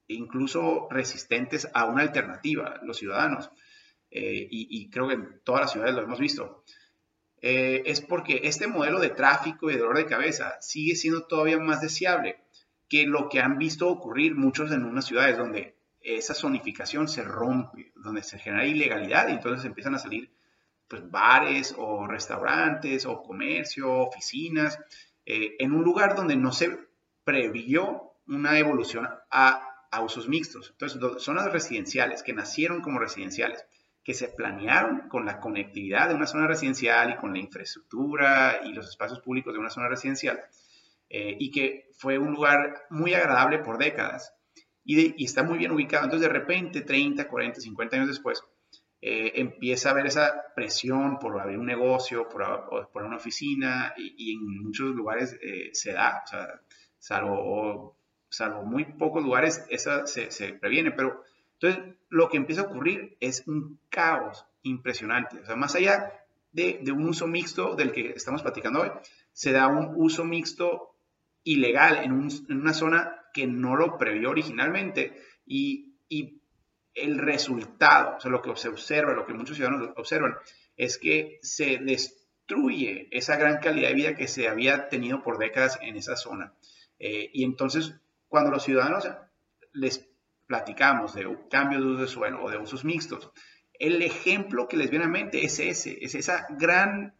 incluso 0.05 0.87
resistentes 0.91 1.67
a 1.73 1.85
una 1.85 2.03
alternativa, 2.03 2.79
los 2.83 2.97
ciudadanos, 2.97 3.49
eh, 4.11 4.47
y, 4.51 4.91
creo 4.91 5.07
que 5.07 5.15
en 5.15 5.41
todas 5.43 5.61
las 5.61 5.71
ciudades 5.71 5.95
lo 5.95 6.03
hemos 6.03 6.19
visto, 6.19 6.63
eh, 7.41 7.83
es 7.85 8.01
porque 8.01 8.41
este 8.43 8.67
modelo 8.67 8.99
de 8.99 9.09
tráfico 9.09 9.69
y 9.69 9.73
de 9.73 9.79
dolor 9.79 9.97
de 9.97 10.05
cabeza 10.05 10.55
sigue 10.61 10.95
siendo 10.95 11.23
todavía 11.25 11.59
más 11.59 11.81
deseable 11.81 12.37
que 12.89 13.05
lo 13.05 13.29
que 13.29 13.39
han 13.39 13.57
visto 13.57 13.89
ocurrir 13.89 14.35
muchos 14.35 14.71
en 14.71 14.85
unas 14.85 15.05
ciudades 15.05 15.37
donde 15.37 15.75
esa 16.01 16.33
zonificación 16.33 17.07
se 17.07 17.23
rompe, 17.23 17.91
donde 17.95 18.23
se 18.23 18.39
genera 18.39 18.65
ilegalidad 18.65 19.27
y 19.27 19.33
entonces 19.33 19.65
empiezan 19.65 19.95
a 19.95 19.99
salir 19.99 20.31
pues, 20.87 21.09
bares 21.09 21.75
o 21.77 22.07
restaurantes 22.07 23.05
o 23.05 23.21
comercio, 23.21 23.91
oficinas, 23.91 24.79
eh, 25.25 25.55
en 25.59 25.73
un 25.73 25.83
lugar 25.83 26.15
donde 26.15 26.37
no 26.37 26.51
se 26.51 26.77
previó 27.23 28.13
una 28.25 28.57
evolución 28.57 29.07
a 29.29 29.67
a 29.91 30.01
usos 30.01 30.27
mixtos. 30.27 30.71
Entonces, 30.71 31.23
zonas 31.23 31.51
residenciales 31.51 32.23
que 32.23 32.33
nacieron 32.33 32.81
como 32.81 32.99
residenciales, 32.99 33.65
que 34.07 34.13
se 34.13 34.29
planearon 34.29 35.09
con 35.09 35.25
la 35.25 35.41
conectividad 35.41 36.07
de 36.07 36.15
una 36.15 36.27
zona 36.27 36.47
residencial 36.47 37.11
y 37.11 37.17
con 37.17 37.33
la 37.33 37.39
infraestructura 37.39 38.61
y 38.63 38.71
los 38.71 38.87
espacios 38.87 39.19
públicos 39.19 39.51
de 39.51 39.59
una 39.59 39.69
zona 39.69 39.89
residencial, 39.89 40.39
eh, 41.09 41.35
y 41.37 41.51
que 41.51 41.89
fue 41.91 42.17
un 42.17 42.31
lugar 42.31 42.85
muy 42.89 43.13
agradable 43.13 43.59
por 43.59 43.77
décadas 43.77 44.33
y, 44.85 45.21
está 45.21 45.43
muy 45.43 45.57
bien 45.57 45.71
ubicado. 45.71 46.05
Entonces, 46.05 46.25
de 46.25 46.33
repente, 46.33 46.83
30, 46.83 47.27
40, 47.27 47.59
50 47.59 47.95
años 47.97 48.07
después, 48.07 48.41
eh, 49.01 49.33
empieza 49.35 49.89
a 49.89 49.91
haber 49.91 50.05
esa 50.05 50.41
presión 50.55 51.19
por 51.19 51.37
abrir 51.37 51.59
un 51.59 51.65
negocio, 51.65 52.29
por, 52.29 52.89
por 52.93 53.03
una 53.03 53.17
oficina, 53.17 53.93
y, 53.97 54.31
en 54.31 54.63
muchos 54.63 54.95
lugares 54.95 55.37
eh, 55.41 55.71
se 55.73 55.91
da, 55.91 56.21
o 56.23 56.27
sea, 56.27 56.61
salvo 56.97 57.97
salvo 58.29 58.63
muy 58.63 58.85
pocos 58.85 59.21
lugares, 59.21 59.65
esa 59.69 60.07
se, 60.07 60.53
previene, 60.53 60.91
pero 60.91 61.25
entonces 61.59 61.95
lo 62.09 62.29
que 62.29 62.37
empieza 62.37 62.61
a 62.61 62.65
ocurrir 62.65 63.17
es 63.19 63.43
un 63.47 63.79
caos 63.89 64.45
impresionantes. 64.61 65.41
O 65.41 65.45
sea, 65.45 65.55
más 65.55 65.75
allá 65.75 66.13
de, 66.51 66.79
un 66.91 67.07
uso 67.07 67.27
mixto 67.27 67.75
del 67.75 67.91
que 67.91 68.11
estamos 68.11 68.41
platicando 68.41 68.81
hoy, 68.81 68.91
se 69.33 69.51
da 69.51 69.67
un 69.67 69.93
uso 69.95 70.23
mixto 70.23 70.95
ilegal 71.43 72.03
en, 72.03 72.11
una 72.49 72.73
zona 72.73 73.23
que 73.33 73.47
no 73.47 73.75
lo 73.75 73.97
previó 73.97 74.29
originalmente 74.29 75.21
y, 75.45 75.95
y, 76.09 76.41
el 76.93 77.19
resultado, 77.19 78.17
o 78.17 78.19
sea, 78.19 78.31
lo 78.31 78.41
que 78.41 78.55
se 78.55 78.69
observa, 78.69 79.13
lo 79.13 79.27
que 79.27 79.33
muchos 79.33 79.55
ciudadanos 79.55 79.91
observan, 79.97 80.35
es 80.75 80.97
que 80.97 81.37
se 81.43 81.77
destruye 81.77 83.07
esa 83.11 83.37
gran 83.37 83.59
calidad 83.59 83.89
de 83.89 83.93
vida 83.93 84.15
que 84.15 84.27
se 84.27 84.47
había 84.47 84.89
tenido 84.89 85.21
por 85.21 85.37
décadas 85.37 85.77
en 85.83 85.95
esa 85.95 86.15
zona. 86.15 86.55
Eh, 86.97 87.29
y 87.33 87.43
entonces, 87.43 87.93
cuando 88.27 88.49
los 88.49 88.63
ciudadanos 88.63 89.07
les 89.73 90.09
platicamos 90.47 91.13
de 91.13 91.27
cambios 91.49 91.81
de 91.81 91.87
uso 91.87 92.01
de 92.01 92.07
suelo 92.07 92.43
o 92.43 92.49
de 92.49 92.57
usos 92.57 92.85
mixtos, 92.85 93.31
el 93.79 94.01
ejemplo 94.01 94.67
que 94.67 94.77
les 94.77 94.89
viene 94.89 95.05
a 95.05 95.09
mente 95.09 95.45
es 95.45 95.59
ese, 95.59 95.97
es 96.01 96.15
esa 96.15 96.47
gran 96.57 97.13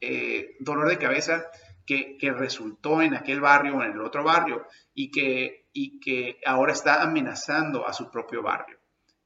eh, 0.00 0.56
dolor 0.60 0.88
de 0.88 0.98
cabeza 0.98 1.46
que, 1.86 2.16
resultó 2.36 3.02
en 3.02 3.14
aquel 3.14 3.40
barrio 3.40 3.76
o 3.76 3.82
en 3.82 3.92
el 3.92 4.00
otro 4.00 4.24
barrio 4.24 4.66
y 4.94 5.10
que, 5.10 5.66
y 5.72 6.00
que 6.00 6.38
ahora 6.46 6.72
está 6.72 7.02
amenazando 7.02 7.86
a 7.86 7.92
su 7.92 8.10
propio 8.10 8.42
barrio. 8.42 8.78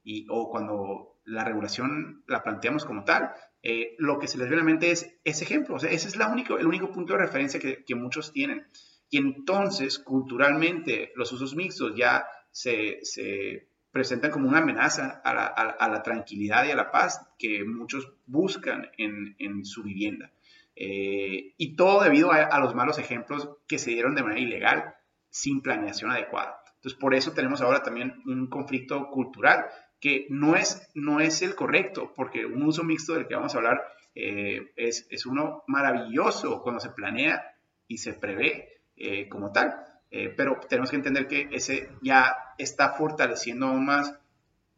Y, 0.03 0.27
o 0.31 0.51
cuando 0.51 1.19
la 1.25 1.45
regulación 1.45 2.25
la 2.27 2.43
planteamos 2.43 2.85
como 2.85 3.05
tal, 3.05 3.31
eh, 3.63 3.95
lo 3.99 4.19
que 4.19 4.27
se 4.27 4.39
les 4.39 4.49
viene 4.49 4.63
a 4.63 4.65
mente 4.65 4.91
es 4.91 5.19
ese 5.25 5.45
ejemplo. 5.45 5.77
O 5.77 5.79
sea, 5.79 5.91
ese 5.91 6.09
es 6.09 6.17
la 6.17 6.29
único, 6.29 6.59
el 6.59 6.67
único 6.67 6.91
punto 6.91 7.13
de 7.13 7.21
referencia 7.21 7.61
que, 7.61 7.85
que 7.85 7.95
muchos 7.95 8.33
tienen. 8.33 8.67
Y 9.11 9.19
entonces, 9.19 9.99
culturalmente, 9.99 11.13
los 11.15 11.31
usos 11.33 11.55
mixtos 11.55 11.95
ya 11.97 12.27
se, 12.59 13.69
presentan 13.93 14.31
como 14.31 14.49
una 14.49 14.59
amenaza 14.59 15.21
a 15.25 15.89
la, 15.89 16.03
tranquilidad 16.03 16.67
y 16.67 16.71
a 16.71 16.77
la 16.77 16.91
paz 16.91 17.27
que 17.39 17.65
muchos 17.65 18.13
buscan 18.27 18.91
en, 18.99 19.65
su 19.65 19.83
vivienda. 19.83 20.33
Eh, 20.77 21.55
y 21.57 21.75
todo 21.75 22.03
debido 22.03 22.31
a, 22.33 22.59
los 22.61 22.75
malos 22.75 22.99
ejemplos 22.99 23.49
que 23.67 23.79
se 23.79 23.91
dieron 23.91 24.15
de 24.15 24.23
manera 24.23 24.41
ilegal, 24.41 24.95
sin 25.31 25.61
planeación 25.61 26.11
adecuada. 26.11 26.63
Entonces, 26.77 26.99
por 26.99 27.15
eso 27.15 27.33
tenemos 27.33 27.61
ahora 27.61 27.83
también 27.83 28.23
un 28.27 28.49
conflicto 28.49 29.09
cultural 29.11 29.67
que 30.01 30.27
no 30.31 30.55
es, 30.55 30.89
no 30.95 31.21
es 31.21 31.43
el 31.43 31.55
correcto, 31.55 32.13
porque 32.15 32.47
un 32.47 32.63
uso 32.63 32.85
mixto 32.85 33.15
del 33.15 33.27
que 33.27 33.35
vamos 33.35 33.55
a 33.55 33.59
hablar 33.59 33.83
eh, 34.15 34.73
es, 34.77 35.07
es, 35.11 35.27
uno 35.27 35.65
maravilloso 35.67 36.63
cuando 36.63 36.81
se 36.81 36.91
planea 36.91 37.57
y 37.89 37.99
se 37.99 38.15
prevé 38.15 38.83
eh, 38.97 39.29
como 39.29 39.53
tal. 39.53 39.75
Eh, 40.11 40.33
pero 40.35 40.59
tenemos 40.69 40.91
que 40.91 40.97
entender 40.97 41.27
que 41.27 41.49
ese 41.53 41.91
ya 42.01 42.55
está 42.57 42.91
fortaleciendo 42.91 43.67
aún 43.67 43.85
más 43.85 44.15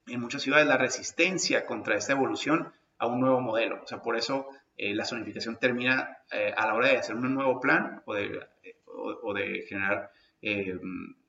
en 0.07 0.21
muchas 0.21 0.43
ciudades 0.43 0.67
la 0.67 0.77
resistencia 0.77 1.67
contra 1.67 1.97
esta 1.97 2.13
evolución 2.13 2.73
a 2.99 3.07
un 3.07 3.21
nuevo 3.21 3.41
modelo. 3.41 3.81
O 3.83 3.87
sea, 3.87 4.03
por 4.03 4.17
eso 4.17 4.49
eh, 4.77 4.95
la 4.95 5.05
zonificación 5.05 5.57
termina 5.57 6.19
eh, 6.33 6.53
a 6.57 6.67
la 6.67 6.75
hora 6.75 6.89
de 6.89 6.99
hacer 6.99 7.15
un 7.15 7.33
nuevo 7.33 7.61
plan 7.61 8.03
o 8.07 8.15
de, 8.15 8.41
o, 8.87 9.33
de 9.35 9.65
generar 9.69 10.11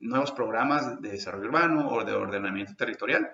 nuevos 0.00 0.32
programas 0.32 1.02
de 1.02 1.10
desarrollo 1.10 1.48
urbano 1.48 1.90
o 1.90 2.02
de 2.02 2.12
ordenamiento 2.12 2.74
territorial. 2.74 3.30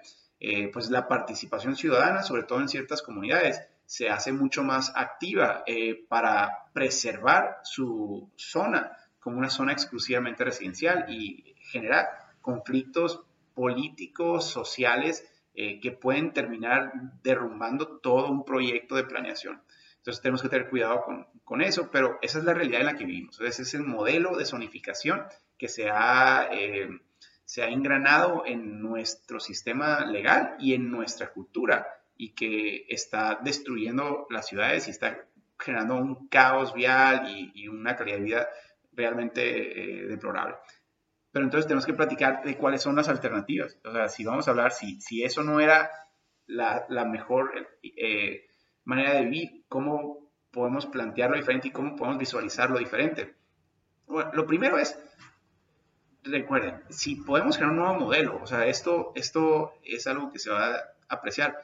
pues 0.73 0.91
la 0.91 1.07
participación 1.07 1.77
ciudadana, 1.77 2.23
sobre 2.25 2.43
todo 2.43 2.61
en 2.61 2.69
ciertas 2.69 3.01
comunidades, 3.01 3.63
se 3.87 4.11
hace 4.11 4.33
mucho 4.33 4.65
más 4.65 4.93
activa 4.97 5.63
para 6.09 6.51
preservar 6.73 7.59
su 7.63 8.29
zona 8.35 8.91
como 9.29 9.41
una 9.41 9.51
zona 9.51 9.73
exclusivamente 9.73 10.43
residencial 10.43 11.05
y 11.11 11.55
genera 11.61 12.33
conflictos 12.41 13.27
políticos, 13.53 14.49
sociales, 14.49 15.29
eh, 15.53 15.81
que 15.81 15.93
pueden 15.93 16.33
terminar 16.33 16.95
derrumbando 17.23 17.99
todo 17.99 18.31
un 18.31 18.47
proyecto 18.47 18.97
de 18.97 19.05
planeación. 19.05 19.61
Entonces 19.99 20.23
tenemos 20.23 20.41
que 20.41 20.49
tener 20.49 20.71
cuidado 20.71 21.03
con, 21.03 21.27
con, 21.45 21.61
eso, 21.61 21.91
pero 21.91 22.19
esa 22.23 22.39
es 22.39 22.45
la 22.45 22.55
realidad 22.55 22.81
en 22.81 22.87
la 22.87 22.97
que 22.97 23.05
vivimos. 23.05 23.39
Ese 23.43 23.61
es 23.61 23.75
el 23.75 23.83
modelo 23.83 24.35
de 24.35 24.47
zonificación 24.47 25.25
que 25.59 25.69
se 25.69 25.91
ha, 25.91 26.49
eh, 26.51 26.89
se 27.45 27.63
ha 27.63 27.69
engranado 27.69 28.45
en 28.47 28.81
nuestro 28.81 29.41
sistema 29.41 30.07
legal 30.07 30.57
y 30.59 30.73
en 30.73 30.91
nuestra 30.91 31.35
cultura 31.35 31.87
y 32.17 32.31
que 32.31 32.87
está 32.89 33.39
destruyendo 33.45 34.27
las 34.31 34.47
ciudades 34.47 34.89
y 34.89 34.91
está 34.91 35.27
generando 35.59 35.97
un 35.97 36.29
caos 36.29 36.73
vial 36.73 37.29
y, 37.29 37.53
y 37.55 37.69
una 37.69 37.95
calidad 37.95 38.17
de 38.17 38.25
vida 38.25 38.49
realmente 38.99 40.02
eh, 40.02 40.07
deplorable. 40.09 40.57
Pero 41.31 41.45
entonces 41.45 41.69
tenemos 41.69 41.87
que 41.87 41.95
platicar 41.95 42.43
de 42.43 42.57
cuáles 42.57 42.83
son 42.83 42.97
las 42.97 43.09
alternativas. 43.09 43.78
O 43.85 43.93
sea, 43.93 44.09
si 44.09 44.25
vamos 44.25 44.49
a 44.49 44.50
hablar, 44.50 44.73
si, 44.73 45.00
si 45.00 45.23
eso 45.23 45.45
no 45.45 45.61
era 45.61 45.88
la, 46.47 46.85
la 46.88 47.05
mejor 47.05 47.52
eh, 47.83 48.47
manera 48.85 49.14
de 49.14 49.25
vivir, 49.25 49.64
¿cómo 49.69 50.33
podemos 50.50 50.87
plantearlo 50.87 51.37
diferente 51.37 51.69
y 51.69 51.71
cómo 51.71 51.95
podemos 51.95 52.19
visualizarlo 52.19 52.78
diferente? 52.78 53.37
Bueno, 54.09 54.33
lo 54.35 54.47
primero 54.47 54.78
es, 54.78 54.99
recuerden, 56.25 56.83
si 56.88 57.17
podemos 57.17 57.57
crear 57.57 57.71
un 57.71 57.76
nuevo 57.76 57.95
modelo, 57.95 58.40
o 58.43 58.47
sea, 58.47 58.67
esto, 58.67 59.12
esto 59.14 59.75
es 59.85 60.07
algo 60.09 60.33
que 60.33 60.40
se 60.40 60.50
va 60.50 60.75
a 60.75 60.85
apreciar, 61.09 61.57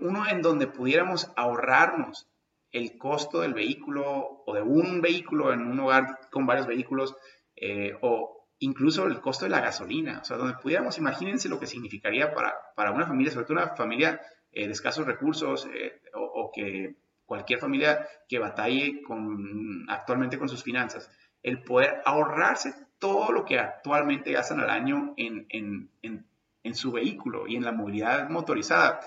uno 0.00 0.26
en 0.26 0.42
donde 0.42 0.66
pudiéramos 0.66 1.30
ahorrarnos 1.36 2.28
el 2.74 2.98
costo 2.98 3.40
del 3.40 3.54
vehículo 3.54 4.42
o 4.44 4.52
de 4.52 4.60
un 4.60 5.00
vehículo 5.00 5.52
en 5.52 5.60
un 5.60 5.78
hogar 5.78 6.28
con 6.28 6.44
varios 6.44 6.66
vehículos 6.66 7.16
eh, 7.54 7.96
o 8.02 8.48
incluso 8.58 9.06
el 9.06 9.20
costo 9.20 9.44
de 9.44 9.52
la 9.52 9.60
gasolina. 9.60 10.18
O 10.20 10.24
sea, 10.24 10.36
donde 10.36 10.58
pudiéramos, 10.60 10.98
imagínense 10.98 11.48
lo 11.48 11.60
que 11.60 11.68
significaría 11.68 12.34
para, 12.34 12.52
para 12.74 12.90
una 12.90 13.06
familia, 13.06 13.30
sobre 13.30 13.46
todo 13.46 13.58
una 13.58 13.76
familia 13.76 14.20
eh, 14.50 14.66
de 14.66 14.72
escasos 14.72 15.06
recursos 15.06 15.68
eh, 15.72 16.00
o, 16.14 16.50
que 16.52 16.96
cualquier 17.24 17.60
familia 17.60 18.08
que 18.28 18.40
batalle 18.40 19.02
con, 19.02 19.86
actualmente 19.88 20.36
con 20.36 20.48
sus 20.48 20.64
finanzas, 20.64 21.08
el 21.44 21.62
poder 21.62 22.02
ahorrarse 22.04 22.74
todo 22.98 23.30
lo 23.30 23.44
que 23.44 23.60
actualmente 23.60 24.32
gastan 24.32 24.58
al 24.58 24.70
año 24.70 25.14
en, 25.16 25.46
en, 25.48 25.90
en, 26.02 26.26
en 26.64 26.74
su 26.74 26.90
vehículo 26.90 27.46
y 27.46 27.54
en 27.54 27.64
la 27.64 27.72
movilidad 27.72 28.28
motorizada, 28.28 29.00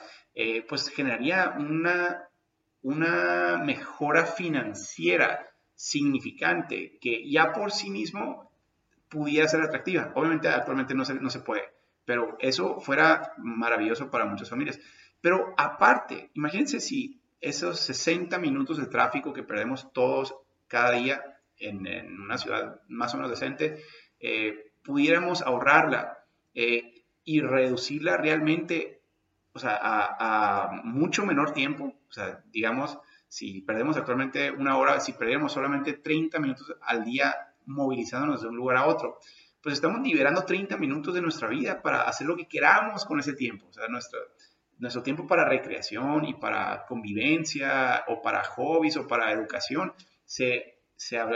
pues 0.68 0.90
generaría 0.90 1.56
una 1.58 2.28
una 2.82 3.62
mejora 3.64 4.26
financiera 4.26 5.48
significante 5.76 6.98
que 7.00 7.30
ya 7.30 7.54
por 7.54 7.72
sí 7.72 7.90
mismo 7.90 8.52
pudiera 9.10 9.48
ser 9.48 9.62
atractiva. 9.62 10.12
Obviamente 10.16 10.48
actualmente 10.48 10.94
no 10.94 11.06
se, 11.06 11.16
no 11.16 11.30
se 11.30 11.40
puede, 11.40 11.64
pero 12.06 12.38
eso 12.40 12.80
fuera 12.80 13.34
maravilloso 13.38 14.10
para 14.10 14.26
muchas 14.26 14.50
familias. 14.50 14.80
Pero 15.22 15.54
aparte, 15.58 16.30
imagínense 16.34 16.80
si 16.80 17.20
esos 17.42 17.80
60 17.80 18.38
minutos 18.40 18.78
de 18.78 18.88
tráfico 18.88 19.34
que 19.34 19.44
perdemos 19.44 19.92
todos 19.94 20.36
cada 20.68 20.92
día 20.92 21.22
en, 21.60 21.88
una 22.22 22.38
ciudad 22.38 22.82
más 22.88 23.14
o 23.14 23.18
menos 23.18 23.32
decente, 23.32 23.82
eh, 24.20 24.72
pudiéramos 24.84 25.42
ahorrarla 25.42 26.20
eh, 26.54 27.04
y 27.24 27.42
reducirla 27.42 28.18
realmente 28.18 28.97
o 29.58 29.60
sea, 29.60 29.80
a, 29.82 30.82
mucho 30.84 31.26
menor 31.26 31.52
tiempo, 31.52 31.94
digamos, 32.52 33.00
si 33.28 33.62
perdemos 33.62 33.98
actualmente 33.98 34.52
una 34.52 34.78
hora, 34.78 35.00
si 35.00 35.14
perdemos 35.14 35.52
solamente 35.52 35.94
30 35.94 36.40
minutos 36.40 36.74
al 36.82 37.04
día 37.04 37.36
movilizándonos 37.66 38.42
de 38.42 38.48
un 38.48 38.56
lugar 38.56 38.78
a 38.78 38.86
otro, 38.86 39.18
pues 39.62 39.74
estamos 39.74 40.02
liberando 40.02 40.46
30 40.46 40.78
minutos 40.78 41.14
de 41.14 41.22
nuestra 41.22 41.50
vida 41.50 41.82
para 41.82 42.04
hacer 42.04 42.28
lo 42.28 42.38
que 42.38 42.48
queramos 42.48 43.04
con 43.04 43.20
ese 43.20 43.34
tiempo, 43.34 43.68
o 43.68 43.74
sea, 43.74 43.88
nuestro, 43.88 45.04
tiempo 45.04 45.26
para 45.26 45.44
recreación 45.44 46.26
y 46.26 46.36
para 46.36 46.86
convivencia 46.86 48.06
o 48.08 48.22
para 48.22 48.44
hobbies 48.44 48.96
o 48.98 49.08
para 49.08 49.32
educación 49.32 49.92
se 50.24 50.78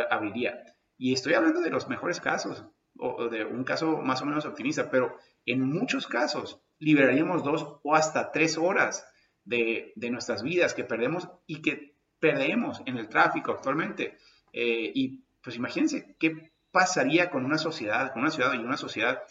abriría. 0.09 0.63
Y 0.97 1.13
estoy 1.13 1.33
hablando 1.33 1.61
de 1.61 1.71
los 1.71 1.89
mejores 1.89 2.21
casos, 2.21 2.63
o 3.01 3.29
de 3.29 3.43
un 3.43 3.63
caso 3.63 3.97
más 3.97 4.21
o 4.21 4.25
menos 4.25 4.45
optimista, 4.45 4.91
pero 4.91 5.17
en 5.45 5.61
muchos 5.67 6.07
casos 6.07 6.61
liberaríamos 6.77 7.43
dos 7.43 7.79
o 7.83 7.95
hasta 7.95 8.31
tres 8.31 8.57
horas 8.57 9.07
de, 9.43 9.93
nuestras 9.95 10.43
vidas 10.43 10.73
que 10.73 10.83
perdemos 10.83 11.27
y 11.47 11.61
que 11.61 11.95
perdemos 12.19 12.81
en 12.85 12.97
el 12.97 13.09
tráfico 13.09 13.51
actualmente. 13.51 14.17
Eh, 14.53 14.91
y 14.93 15.23
pues 15.43 15.55
imagínense 15.55 16.15
qué 16.19 16.51
pasaría 16.71 17.31
con 17.31 17.43
una 17.43 17.57
sociedad, 17.57 18.13
con 18.13 18.21
una 18.21 18.31
ciudad 18.31 18.53
y 18.53 18.57
una 18.57 18.77
sociedad 18.77 19.23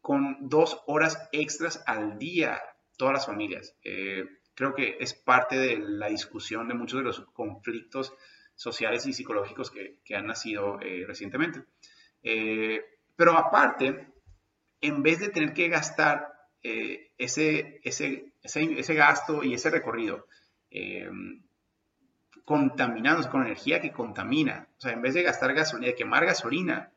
con 0.00 0.48
dos 0.48 0.82
horas 0.86 1.28
extras 1.30 1.82
al 1.86 2.18
día, 2.18 2.60
todas 2.96 3.14
las 3.14 3.26
familias. 3.26 3.76
Eh, 3.84 4.24
creo 4.54 4.74
que 4.74 4.96
es 4.98 5.14
parte 5.14 5.56
de 5.56 5.78
la 5.78 6.08
discusión 6.08 6.66
de 6.66 6.74
muchos 6.74 6.98
de 6.98 7.04
los 7.04 7.20
conflictos 7.32 8.12
sociales 8.56 9.06
y 9.06 9.12
psicológicos 9.12 9.70
que, 9.70 10.14
han 10.14 10.26
nacido 10.26 10.80
eh, 10.80 11.04
recientemente. 11.06 11.62
Pero 13.16 13.36
aparte, 13.36 14.08
en 14.80 15.02
vez 15.02 15.20
de 15.20 15.28
tener 15.28 15.52
que 15.52 15.68
gastar 15.68 16.32
eh, 16.62 17.10
ese, 17.18 17.80
ese, 17.82 18.32
ese, 18.42 18.94
gasto 18.94 19.42
y 19.42 19.54
ese 19.54 19.70
recorrido 19.70 20.26
eh, 20.70 21.10
con 22.44 22.72
energía 23.42 23.80
que 23.80 23.92
contamina. 23.92 24.68
O 24.78 24.80
sea, 24.80 24.92
en 24.92 25.02
vez 25.02 25.14
de 25.14 25.22
gastar 25.22 25.54
gasolina, 25.54 25.88
de 25.88 25.94
quemar 25.94 26.24
gasolina, 26.24 26.92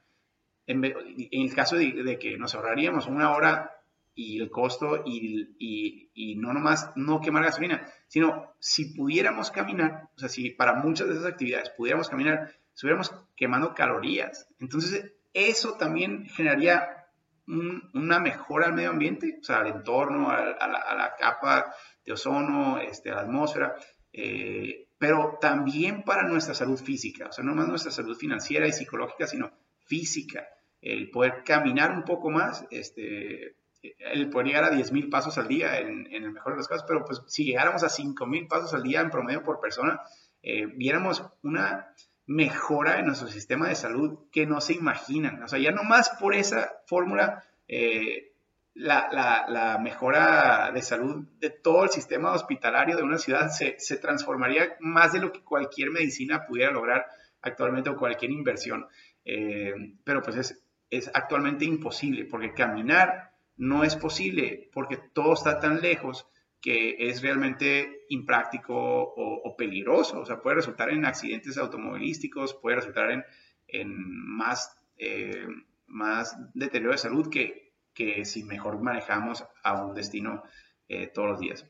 en, 0.67 0.83
el 0.83 1.55
caso 1.55 1.77
de, 1.77 2.17
que 2.19 2.37
nos 2.37 2.55
ahorraríamos 2.55 3.07
una 3.07 3.31
hora 3.31 3.71
y 4.13 4.39
el 4.39 4.49
costo 4.49 5.03
y, 5.05 5.55
y, 5.59 6.09
y, 6.13 6.35
no 6.35 6.53
nomás 6.53 6.91
no 6.95 7.19
quemar 7.19 7.43
gasolina, 7.43 7.87
sino 8.07 8.53
si 8.59 8.93
pudiéramos 8.93 9.51
caminar, 9.51 10.09
o 10.15 10.19
sea, 10.19 10.29
si 10.29 10.51
para 10.51 10.75
muchas 10.75 11.07
de 11.07 11.15
esas 11.15 11.25
actividades 11.25 11.69
pudiéramos 11.71 12.09
caminar, 12.09 12.51
estuviéramos 12.73 13.13
quemando 13.35 13.73
calorías. 13.73 14.47
Entonces, 14.59 15.13
eso 15.35 15.73
también 15.73 16.25
generaría 16.27 17.05
una 17.45 18.19
mejora 18.19 18.67
al 18.67 18.73
medio 18.73 18.89
ambiente, 18.89 19.37
o 19.39 19.43
sea, 19.43 19.57
al 19.59 19.67
entorno, 19.67 20.31
a, 20.31 20.67
la, 20.67 21.13
capa 21.19 21.75
de 22.03 22.13
ozono, 22.13 22.79
este, 22.79 23.11
a 23.11 23.15
la 23.15 23.21
atmósfera, 23.21 23.75
eh, 24.13 24.87
pero 24.97 25.37
también 25.39 26.03
para 26.03 26.23
nuestra 26.23 26.55
salud 26.55 26.79
física, 26.79 27.27
o 27.27 27.31
sea, 27.33 27.43
no 27.43 27.53
más 27.53 27.67
nuestra 27.67 27.91
salud 27.91 28.17
financiera 28.17 28.65
y 28.65 28.71
psicológica, 28.71 29.27
sino 29.27 29.51
física. 29.85 30.47
El 30.81 31.11
poder 31.11 31.43
caminar 31.43 31.91
un 31.91 32.03
poco 32.03 32.31
más, 32.31 32.65
este, 32.71 33.57
el 33.81 34.29
poder 34.29 34.47
llegar 34.47 34.63
a 34.63 34.71
10.000 34.71 35.09
pasos 35.11 35.37
al 35.37 35.49
día 35.49 35.79
en, 35.79 36.07
el 36.11 36.31
mejor 36.31 36.53
de 36.53 36.59
los 36.59 36.67
casos, 36.67 36.85
pero 36.87 37.03
pues 37.03 37.21
si 37.27 37.43
llegáramos 37.43 37.83
a 37.83 37.89
5.000 37.89 38.47
pasos 38.47 38.73
al 38.73 38.83
día 38.83 39.01
en 39.01 39.09
promedio 39.09 39.43
por 39.43 39.59
persona, 39.59 39.99
eh, 40.41 40.65
viéramos 40.65 41.23
una 41.43 41.93
mejora 42.27 42.99
en 42.99 43.05
nuestro 43.05 43.27
sistema 43.27 43.69
de 43.69 43.75
salud 43.75 44.19
que 44.31 44.45
no 44.45 44.61
se 44.61 44.73
imaginan. 44.73 45.43
O 45.43 45.47
sea, 45.47 45.59
ya 45.59 45.71
nomás 45.71 46.09
por 46.19 46.33
esa 46.33 46.71
fórmula, 46.87 47.43
eh, 47.67 48.33
la, 48.73 49.79
mejora 49.81 50.71
de 50.73 50.81
salud 50.81 51.25
de 51.39 51.49
todo 51.49 51.83
el 51.83 51.89
sistema 51.89 52.33
hospitalario 52.33 52.97
de 52.97 53.03
una 53.03 53.17
ciudad 53.17 53.49
se, 53.49 53.97
transformaría 53.97 54.75
más 54.79 55.13
de 55.13 55.19
lo 55.19 55.31
que 55.31 55.43
cualquier 55.43 55.91
medicina 55.91 56.43
pudiera 56.45 56.71
lograr 56.71 57.05
actualmente 57.41 57.89
o 57.89 57.95
cualquier 57.95 58.31
inversión. 58.31 58.87
Eh, 59.23 59.73
pero 60.03 60.21
pues 60.21 60.35
es, 60.35 60.63
es 60.89 61.09
actualmente 61.13 61.65
imposible 61.65 62.25
porque 62.25 62.53
caminar 62.53 63.31
no 63.57 63.83
es 63.83 63.95
posible 63.95 64.69
porque 64.73 64.97
todo 64.97 65.33
está 65.33 65.59
tan 65.59 65.81
lejos 65.81 66.27
que 66.65 66.95
es 66.97 67.21
realmente 67.21 68.07
impráctico 68.09 68.73
o, 68.75 69.55
peligroso. 69.55 70.21
O 70.21 70.25
sea, 70.25 70.41
puede 70.41 70.55
resultar 70.55 70.89
en 70.89 71.05
accidentes 71.05 71.59
automovilísticos, 71.59 72.55
puede 72.55 72.77
resultar 72.77 73.23
en, 73.67 73.93
más, 74.35 74.75
eh, 74.97 75.45
más 75.85 76.35
deterioro 76.55 76.93
de 76.93 76.97
salud 76.97 77.29
que, 77.29 77.71
que, 77.93 78.25
si 78.25 78.43
mejor 78.43 78.81
manejamos 78.81 79.45
a 79.61 79.85
un 79.85 79.93
destino 79.93 80.41
eh, 80.89 81.05
todos 81.05 81.29
los 81.29 81.39
días. 81.39 81.69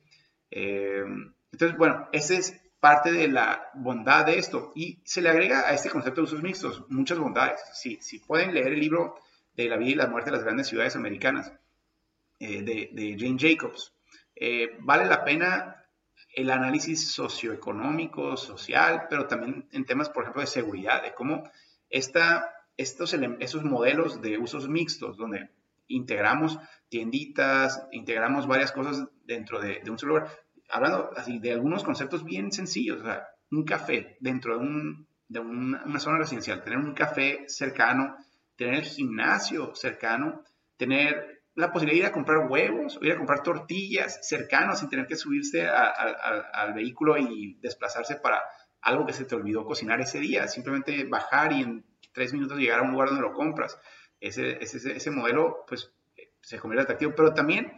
Eh, 0.49 1.03
entonces, 1.51 1.77
bueno, 1.77 2.07
esa 2.13 2.35
es 2.35 2.57
parte 2.79 3.11
de 3.11 3.27
la 3.27 3.71
bondad 3.73 4.25
de 4.25 4.39
esto. 4.39 4.71
Y 4.75 5.01
se 5.03 5.21
le 5.21 5.27
agrega 5.27 5.67
a 5.67 5.73
este 5.73 5.89
concepto 5.89 6.21
de 6.21 6.25
usos 6.27 6.41
mixtos 6.41 6.85
muchas 6.87 7.19
bondades. 7.19 7.59
Si, 7.73 7.97
si 7.97 8.19
pueden 8.19 8.53
leer 8.53 8.71
el 8.71 8.79
libro 8.79 9.15
de 9.55 9.67
la 9.67 9.75
vida 9.75 9.89
y 9.89 9.95
la 9.95 10.07
muerte 10.07 10.31
de 10.31 10.37
las 10.37 10.45
grandes 10.45 10.67
ciudades 10.67 10.95
americanas, 10.95 11.51
de, 12.39 12.89
de 12.93 13.15
Jane 13.17 13.37
Jacobs, 13.37 13.94
eh, 14.35 14.77
vale 14.79 15.05
la 15.05 15.23
pena 15.23 15.85
el 16.35 16.51
análisis 16.51 17.11
socioeconómico, 17.11 18.35
social, 18.35 19.07
pero 19.09 19.27
también 19.27 19.67
en 19.71 19.85
temas, 19.85 20.09
por 20.09 20.23
ejemplo, 20.23 20.41
de 20.41 20.47
seguridad, 20.47 21.01
de 21.01 21.13
cómo 21.13 21.49
esta, 21.89 22.53
estos, 22.75 23.13
esos 23.39 23.63
modelos 23.63 24.21
de 24.21 24.37
usos 24.37 24.67
mixtos, 24.67 25.17
donde 25.17 25.49
integramos 25.87 26.59
tienditas, 26.89 27.87
integramos 27.91 28.47
varias 28.47 28.71
cosas 28.71 29.07
dentro 29.23 29.61
de, 29.61 29.81
un 29.89 29.97
solo 29.97 30.15
lugar, 30.15 30.31
hablando 30.69 31.11
así 31.15 31.39
de 31.39 31.53
algunos 31.53 31.83
conceptos 31.83 32.23
bien 32.23 32.51
sencillos, 32.51 33.01
o 33.01 33.05
sea, 33.05 33.27
un 33.51 33.63
café 33.63 34.17
dentro 34.19 34.57
de, 34.57 34.65
un, 34.65 35.07
de 35.29 35.39
una 35.39 35.99
zona 35.99 36.17
residencial, 36.17 36.63
tener 36.63 36.79
un 36.79 36.93
café 36.93 37.45
cercano, 37.47 38.17
tener 38.57 38.75
el 38.75 38.83
gimnasio 38.83 39.73
cercano, 39.75 40.43
tener 40.75 41.34
la 41.55 41.71
posibilidad 41.71 41.95
de 41.95 42.05
ir 42.07 42.11
a 42.11 42.11
comprar 42.11 42.47
huevos 42.49 42.97
o 42.97 43.05
ir 43.05 43.13
a 43.13 43.17
comprar 43.17 43.41
tortillas 43.41 44.19
cercanos 44.27 44.79
sin 44.79 44.89
tener 44.89 45.07
que 45.07 45.15
subirse 45.15 45.67
al 45.67 46.73
vehículo 46.73 47.17
y 47.17 47.57
desplazarse 47.61 48.17
para 48.17 48.43
algo 48.81 49.05
que 49.05 49.13
se 49.13 49.25
te 49.25 49.35
olvidó 49.35 49.65
cocinar 49.65 50.01
ese 50.01 50.19
día. 50.19 50.47
Simplemente 50.47 51.05
bajar 51.05 51.53
y 51.53 51.61
en 51.61 51.85
tres 52.13 52.33
minutos 52.33 52.57
llegar 52.57 52.79
a 52.79 52.83
un 52.83 52.91
lugar 52.91 53.09
donde 53.09 53.23
lo 53.23 53.33
compras. 53.33 53.79
Ese, 54.19 54.61
ese, 54.61 54.95
ese 54.95 55.11
modelo, 55.11 55.65
pues, 55.67 55.93
se 56.41 56.59
convierte 56.59 56.83
atractivo. 56.83 57.13
Pero 57.15 57.33
también 57.33 57.73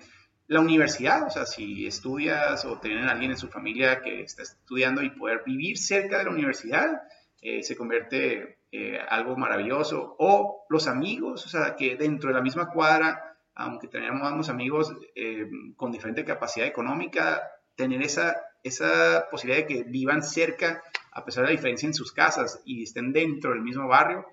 la 0.48 0.60
universidad, 0.60 1.28
o 1.28 1.30
sea, 1.30 1.46
si 1.46 1.86
estudias 1.86 2.66
o 2.66 2.80
tienen 2.80 3.06
alguien 3.06 3.32
en 3.32 3.38
su 3.38 3.50
familia 3.50 4.02
que 4.02 4.22
está 4.22 4.42
estudiando 4.42 5.04
y 5.04 5.12
poder 5.12 5.44
vivir 5.46 5.78
cerca 5.78 6.18
de 6.18 6.24
la 6.24 6.32
universidad, 6.32 7.04
eh, 7.42 7.62
se 7.62 7.76
convierte 7.76 8.58
eh, 8.72 9.00
algo 9.08 9.38
maravilloso. 9.38 10.16
O 10.18 10.66
los 10.70 10.88
amigos, 10.88 11.46
o 11.46 11.50
sea, 11.50 11.76
que 11.76 11.96
dentro 11.96 12.30
de 12.30 12.36
la 12.36 12.42
misma 12.42 12.70
cuadra 12.70 13.37
aunque 13.58 13.88
tenemos 13.88 14.50
amigos 14.50 14.94
eh, 15.16 15.50
con 15.76 15.92
diferente 15.92 16.24
capacidad 16.24 16.68
económica, 16.68 17.42
tener 17.76 18.04
esa, 18.04 18.36
esa 18.64 19.28
posibilidad 19.32 19.68
de 19.68 19.74
que 19.74 19.84
vivan 19.84 20.22
cerca, 20.22 20.84
a 21.12 21.26
pesar 21.26 21.44
de 21.44 21.50
la 21.50 21.56
diferencia 21.56 21.88
en 21.88 21.96
sus 21.96 22.12
casas 22.12 22.62
y 22.66 22.84
estén 22.84 23.12
dentro 23.12 23.52
del 23.52 23.62
mismo 23.62 23.88
barrio, 23.88 24.28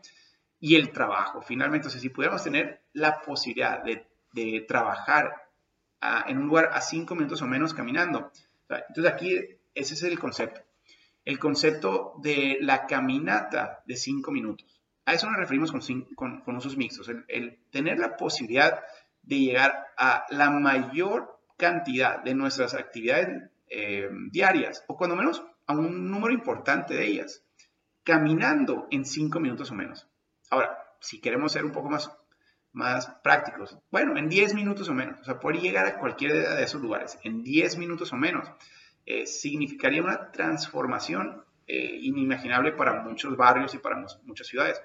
y 0.61 0.77
el 0.77 0.93
trabajo, 0.93 1.41
finalmente, 1.41 1.89
o 1.89 1.91
si 1.91 2.09
pudiéramos 2.11 2.45
tener 2.45 2.83
la 2.93 3.21
posibilidad 3.23 3.83
de, 3.83 4.07
trabajar 4.67 5.33
en 6.27 6.39
un 6.39 6.49
lugar 6.49 6.71
a 6.73 6.81
cinco 6.81 7.15
minutos 7.15 7.41
o 7.41 7.47
menos 7.47 7.73
caminando. 7.73 8.31
Entonces 8.69 9.13
aquí 9.13 9.39
ese 9.75 9.95
es 9.95 10.03
el 10.03 10.19
concepto. 10.19 10.61
El 11.25 11.39
concepto 11.39 12.15
de 12.21 12.59
la 12.61 12.87
caminata 12.87 13.83
de 13.87 13.97
cinco 13.97 14.33
minutos. 14.33 14.83
A 15.07 15.15
eso 15.15 15.29
nos 15.29 15.39
referimos 15.39 15.71
con, 15.71 15.81
con, 16.15 16.41
con 16.41 16.57
usos 16.57 16.77
mixtos. 16.77 17.11
El, 17.29 17.59
tener 17.71 17.99
la 17.99 18.17
posibilidad 18.17 18.83
de 19.27 19.41
llegar 19.41 19.87
a 19.97 20.27
la 20.31 20.51
mayor 20.51 21.39
cantidad 21.57 22.23
de 22.23 22.35
nuestras 22.35 22.75
actividades 22.75 23.51
eh, 23.69 24.09
diarias, 24.31 24.85
o 24.87 24.97
cuando 24.97 25.17
menos 25.17 25.43
a 25.67 25.75
un 25.75 26.11
número 26.11 26.33
importante 26.33 26.95
de 26.95 27.07
ellas, 27.07 27.43
caminando 28.03 28.87
en 28.91 29.05
cinco 29.05 29.41
minutos 29.41 29.71
o 29.71 29.75
menos. 29.75 30.09
Ahora, 30.51 30.79
si 31.01 31.21
queremos 31.21 31.53
ser 31.53 31.65
un 31.65 31.73
poco 31.73 31.89
más, 31.89 32.11
más 32.73 33.07
prácticos, 33.23 33.79
bueno, 33.91 34.17
en 34.17 34.29
10 34.29 34.55
minutos 34.55 34.89
o 34.89 34.95
menos, 34.95 35.21
o 35.21 35.25
sea, 35.25 35.41
poder 35.41 35.61
llegar 35.61 35.87
a 35.87 35.99
cualquiera 35.99 36.55
de 36.55 36.63
esos 36.63 36.81
lugares 36.81 37.19
en 37.23 37.43
10 37.43 37.79
minutos 37.79 38.13
o 38.13 38.17
menos, 38.17 38.49
eh, 39.07 39.27
significaría 39.27 40.03
una 40.03 40.31
transformación 40.31 41.45
eh, 41.67 41.99
inimaginable 42.03 42.73
para 42.73 43.03
muchos 43.03 43.37
barrios 43.37 43.75
y 43.75 43.79
para 43.79 44.05
muchas 44.25 44.47
ciudades. 44.47 44.83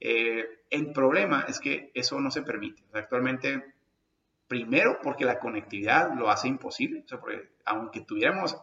Eh, 0.00 0.44
el 0.70 0.92
problema 0.92 1.44
es 1.48 1.60
que 1.60 1.90
eso 1.94 2.20
no 2.20 2.30
se 2.30 2.42
permite. 2.42 2.82
actualmente, 2.92 3.74
primero 4.46 4.98
porque 5.02 5.24
la 5.24 5.38
conectividad 5.38 6.14
lo 6.14 6.30
hace 6.30 6.48
imposible. 6.48 7.04
aunque 7.64 8.00
tuviéramos 8.00 8.56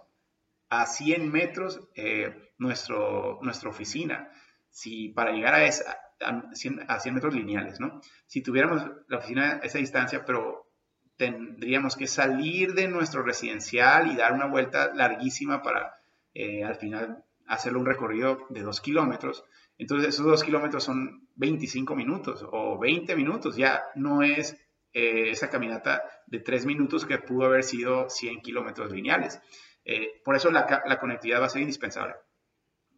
a 0.69 0.86
100 0.86 1.32
metros 1.32 1.88
eh, 1.95 2.52
nuestra 2.58 3.69
oficina, 3.69 4.32
si 4.69 5.10
para 5.10 5.32
llegar 5.32 5.54
a, 5.54 5.65
esa, 5.65 5.98
a 6.19 7.00
100, 7.00 7.13
metros 7.13 7.34
lineales, 7.34 7.80
¿no? 7.80 8.02
Si 8.26 8.41
tuviéramos 8.41 8.84
la 9.08 9.17
oficina 9.17 9.60
a 9.62 9.65
esa 9.65 9.78
distancia, 9.78 10.26
pero 10.26 10.69
tendríamos 11.17 11.95
que 11.95 12.08
salir 12.08 12.74
de 12.74 12.88
nuestro 12.88 13.24
residencial 13.24 14.12
y 14.12 14.15
dar 14.15 14.34
una 14.34 14.48
vuelta 14.48 14.93
larguísima 14.93 15.62
para 15.62 15.98
eh, 16.34 16.63
al 16.63 16.76
final 16.76 17.24
hacerle 17.48 17.80
un 17.80 17.86
recorrido 17.86 18.45
de 18.50 18.63
dos 18.63 18.82
kilómetros. 18.82 19.45
Entonces 19.78 20.10
esos 20.10 20.26
dos 20.26 20.44
kilómetros 20.44 20.84
son 20.84 21.28
25 21.36 21.96
minutos 21.96 22.46
o 22.50 22.80
20 22.80 23.16
minutos, 23.16 23.56
ya 23.56 23.84
no 23.96 24.22
es 24.24 24.54
eh, 24.94 25.32
esa 25.32 25.50
caminata 25.50 26.04
de 26.28 26.40
tres 26.40 26.66
minutos 26.66 27.06
que 27.06 27.18
pudo 27.18 27.48
haber 27.48 27.64
sido 27.64 28.10
100 28.10 28.42
kilómetros 28.42 28.92
lineales. 28.92 29.42
Eh, 29.84 30.22
por 30.24 30.36
eso 30.36 30.50
la, 30.50 30.84
la, 30.86 31.00
conectividad 31.00 31.42
va 31.42 31.48
a 31.48 31.50
ser 31.50 31.62
indispensable. 31.62 32.16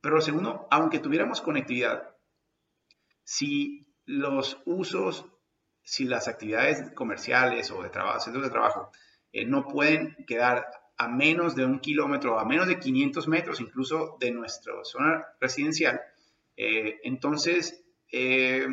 Pero 0.02 0.22
segundo, 0.22 0.68
aunque 0.70 1.00
tuviéramos 1.00 1.42
conectividad, 1.42 2.16
si 3.24 3.94
los 4.06 4.62
usos, 4.66 5.26
si 5.84 6.06
las 6.06 6.28
actividades 6.28 6.92
comerciales 6.92 7.72
o 7.72 7.82
de 7.82 7.90
trabajo, 7.90 8.20
centros 8.20 8.46
de 8.46 8.52
trabajo, 8.52 8.92
eh, 9.34 9.46
no 9.46 9.68
pueden 9.68 10.16
quedar 10.26 10.68
a 10.98 11.08
menos 11.08 11.56
de 11.56 11.66
un 11.66 11.80
kilómetro, 11.80 12.40
a 12.40 12.46
menos 12.46 12.68
de 12.68 12.80
500 12.80 13.28
metros 13.28 13.60
incluso 13.60 14.18
de 14.20 14.32
nuestra 14.32 14.74
zona 14.84 15.26
residencial, 15.40 16.02
eh, 16.58 17.00
entonces, 17.04 17.84
eh, 18.12 18.68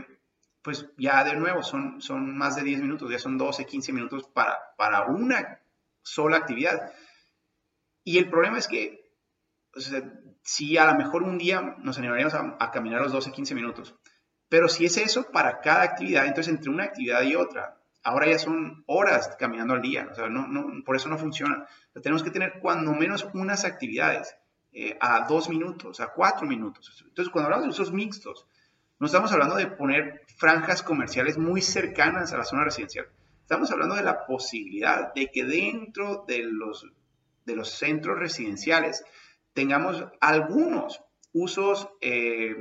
pues 0.62 0.86
ya 0.96 1.22
de 1.22 1.36
nuevo 1.36 1.62
son, 1.62 2.00
son 2.00 2.36
más 2.36 2.56
de 2.56 2.64
10 2.64 2.80
minutos, 2.80 3.10
ya 3.10 3.18
son 3.18 3.36
12, 3.36 3.66
15 3.66 3.92
minutos 3.92 4.24
para, 4.32 4.58
para 4.78 5.04
una 5.04 5.60
sola 6.02 6.38
actividad. 6.38 6.92
Y 8.02 8.18
el 8.18 8.30
problema 8.30 8.58
es 8.58 8.66
que 8.66 9.04
si 10.42 10.78
a 10.78 10.86
lo 10.86 10.94
mejor 10.94 11.22
un 11.22 11.36
día 11.36 11.76
nos 11.78 11.98
animaríamos 11.98 12.34
a, 12.34 12.70
caminar 12.70 13.02
los 13.02 13.12
12, 13.12 13.32
15 13.32 13.54
minutos, 13.54 13.94
pero 14.48 14.68
si 14.68 14.86
es 14.86 14.96
eso 14.96 15.30
para 15.30 15.60
cada 15.60 15.82
actividad, 15.82 16.26
entonces 16.26 16.52
entre 16.52 16.70
una 16.70 16.84
actividad 16.84 17.22
y 17.22 17.34
otra, 17.34 17.78
ahora 18.02 18.26
ya 18.26 18.38
son 18.38 18.84
horas 18.86 19.36
caminando 19.38 19.74
al 19.74 19.82
día, 19.82 20.08
o 20.10 20.14
sea, 20.14 20.28
no, 20.28 20.46
no, 20.46 20.66
por 20.84 20.96
eso 20.96 21.08
no 21.08 21.18
funciona. 21.18 21.66
tenemos 22.02 22.22
que 22.22 22.30
tener 22.30 22.60
cuando 22.60 22.92
menos 22.92 23.26
unas 23.34 23.64
actividades 23.64 24.36
eh, 24.74 24.98
a 25.00 25.26
dos 25.26 25.48
minutos, 25.48 26.00
a 26.00 26.08
cuatro 26.08 26.46
minutos. 26.46 27.04
Entonces, 27.06 27.32
cuando 27.32 27.46
hablamos 27.46 27.64
de 27.64 27.82
usos 27.82 27.92
mixtos, 27.92 28.46
no 28.98 29.06
estamos 29.06 29.32
hablando 29.32 29.54
de 29.54 29.68
poner 29.68 30.22
franjas 30.36 30.82
comerciales 30.82 31.38
muy 31.38 31.62
cercanas 31.62 32.32
a 32.32 32.38
la 32.38 32.44
zona 32.44 32.64
residencial. 32.64 33.06
Estamos 33.40 33.70
hablando 33.70 33.94
de 33.94 34.02
la 34.02 34.26
posibilidad 34.26 35.14
de 35.14 35.30
que 35.30 35.44
dentro 35.44 36.24
de 36.26 36.42
los, 36.42 36.86
de 37.44 37.54
los 37.54 37.70
centros 37.70 38.18
residenciales 38.18 39.04
tengamos 39.52 40.04
algunos 40.20 41.02
usos 41.32 41.88
eh, 42.00 42.56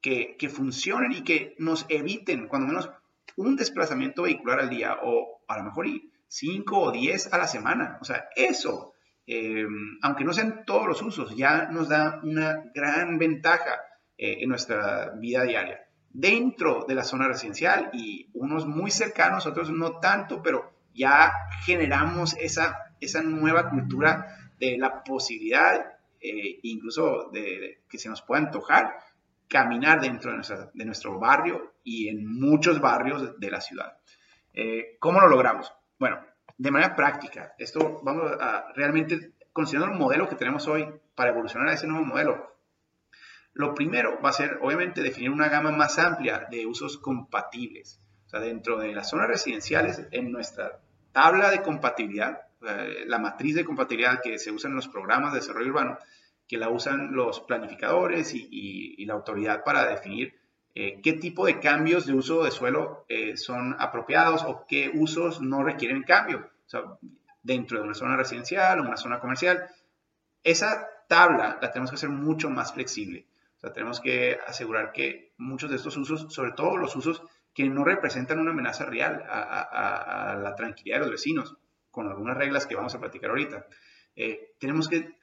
que, 0.00 0.36
que, 0.36 0.48
funcionen 0.48 1.12
y 1.12 1.22
que 1.22 1.54
nos 1.58 1.86
eviten, 1.88 2.48
cuando 2.48 2.66
menos, 2.66 2.90
un 3.36 3.56
desplazamiento 3.56 4.22
vehicular 4.22 4.60
al 4.60 4.70
día 4.70 4.98
o 5.02 5.42
a 5.46 5.58
lo 5.58 5.64
mejor 5.64 5.86
5 6.26 6.78
o 6.78 6.92
10 6.92 7.32
a 7.32 7.38
la 7.38 7.46
semana. 7.46 7.98
O 8.00 8.04
sea, 8.04 8.28
eso, 8.36 8.94
eh, 9.32 9.64
aunque 10.02 10.24
no 10.24 10.32
sean 10.32 10.64
todos 10.66 10.88
los 10.88 11.02
usos, 11.02 11.36
ya 11.36 11.68
nos 11.70 11.88
da 11.88 12.18
una 12.24 12.64
gran 12.74 13.16
ventaja 13.16 13.80
eh, 14.18 14.38
en 14.40 14.48
nuestra 14.48 15.10
vida 15.10 15.44
diaria. 15.44 15.86
Dentro 16.08 16.84
de 16.88 16.96
la 16.96 17.04
zona 17.04 17.28
residencial 17.28 17.90
y 17.92 18.28
unos 18.34 18.66
muy 18.66 18.90
cercanos, 18.90 19.46
otros 19.46 19.70
no 19.70 20.00
tanto, 20.00 20.42
pero 20.42 20.72
ya 20.92 21.32
generamos 21.64 22.36
esa, 22.40 22.96
esa 23.00 23.22
nueva 23.22 23.70
cultura 23.70 24.50
de 24.58 24.76
la 24.76 25.04
posibilidad, 25.04 25.98
eh, 26.20 26.58
incluso 26.64 27.30
de, 27.32 27.82
que 27.88 27.98
se 27.98 28.08
nos 28.08 28.22
pueda 28.22 28.42
antojar, 28.42 28.96
caminar 29.46 30.00
dentro 30.00 30.32
de, 30.32 30.70
de, 30.74 30.84
nuestro 30.84 31.20
barrio 31.20 31.74
y 31.84 32.08
en 32.08 32.26
muchos 32.26 32.80
barrios 32.80 33.38
de 33.38 33.50
la 33.50 33.60
ciudad. 33.60 33.96
¿Cómo 34.98 35.20
lo 35.20 35.28
logramos? 35.28 35.72
Bueno, 36.00 36.18
de 36.60 36.70
manera 36.70 36.94
práctica, 36.94 37.54
esto 37.56 38.02
vamos 38.02 38.32
a 38.38 38.70
realmente 38.74 39.32
considerando 39.50 39.94
el 39.94 39.98
modelo 39.98 40.28
que 40.28 40.36
tenemos 40.36 40.68
hoy 40.68 40.86
para 41.14 41.30
evolucionar 41.30 41.68
a 41.68 41.72
ese 41.72 41.86
nuevo 41.86 42.04
modelo. 42.04 42.54
Lo 43.54 43.74
primero 43.74 44.20
va 44.20 44.28
a 44.28 44.34
ser, 44.34 44.58
obviamente, 44.60 45.00
definir 45.00 45.30
una 45.30 45.48
gama 45.48 45.70
más 45.70 45.98
amplia 45.98 46.46
de 46.50 46.66
usos 46.66 46.98
compatibles. 46.98 47.98
O 48.26 48.28
sea, 48.28 48.40
dentro 48.40 48.78
de 48.78 48.92
las 48.92 49.08
zonas 49.08 49.28
residenciales, 49.28 50.06
en 50.10 50.30
nuestra 50.30 50.80
tabla 51.12 51.50
de 51.50 51.62
compatibilidad, 51.62 52.42
la 53.06 53.18
matriz 53.18 53.54
de 53.54 53.64
compatibilidad 53.64 54.20
que 54.20 54.38
se 54.38 54.50
usa 54.50 54.68
en 54.68 54.76
los 54.76 54.86
programas 54.86 55.32
de 55.32 55.40
desarrollo 55.40 55.70
urbano, 55.70 55.98
que 56.46 56.58
la 56.58 56.68
usan 56.68 57.12
los 57.12 57.40
planificadores 57.40 58.34
y 58.34 59.02
la 59.06 59.14
autoridad 59.14 59.64
para 59.64 59.86
definir 59.86 60.34
eh, 60.74 61.00
qué 61.02 61.14
tipo 61.14 61.46
de 61.46 61.58
cambios 61.58 62.06
de 62.06 62.14
uso 62.14 62.44
de 62.44 62.52
suelo 62.52 63.04
eh, 63.08 63.36
son 63.36 63.74
apropiados 63.80 64.44
o 64.44 64.64
qué 64.68 64.90
usos 64.94 65.40
no 65.40 65.64
requieren 65.64 66.04
cambio. 66.04 66.48
O 66.70 66.72
sea, 66.72 66.82
dentro 67.42 67.78
de 67.78 67.84
una 67.84 67.94
zona 67.94 68.16
residencial 68.16 68.78
o 68.78 68.82
una 68.82 68.96
zona 68.96 69.18
comercial. 69.18 69.68
Esa 70.44 70.86
tabla 71.08 71.58
la 71.60 71.72
tenemos 71.72 71.90
que 71.90 71.96
hacer 71.96 72.10
mucho 72.10 72.48
más 72.48 72.72
flexible. 72.72 73.26
O 73.56 73.60
sea, 73.60 73.72
tenemos 73.72 74.00
que 74.00 74.38
asegurar 74.46 74.92
que 74.92 75.32
muchos 75.36 75.68
de 75.68 75.76
estos 75.76 75.96
usos, 75.96 76.32
sobre 76.32 76.52
todo 76.52 76.76
los 76.76 76.94
usos 76.94 77.22
que 77.52 77.68
no 77.68 77.82
representan 77.82 78.38
una 78.38 78.52
amenaza 78.52 78.86
real 78.86 79.24
a, 79.28 80.38
la 80.40 80.54
tranquilidad 80.54 80.98
de 80.98 81.00
los 81.00 81.10
vecinos, 81.10 81.56
con 81.90 82.06
algunas 82.06 82.36
reglas 82.36 82.66
que 82.66 82.76
vamos 82.76 82.94
a 82.94 83.00
platicar 83.00 83.30
ahorita, 83.30 83.66
eh, 84.14 84.54
tenemos, 84.60 84.88
que, 84.88 85.18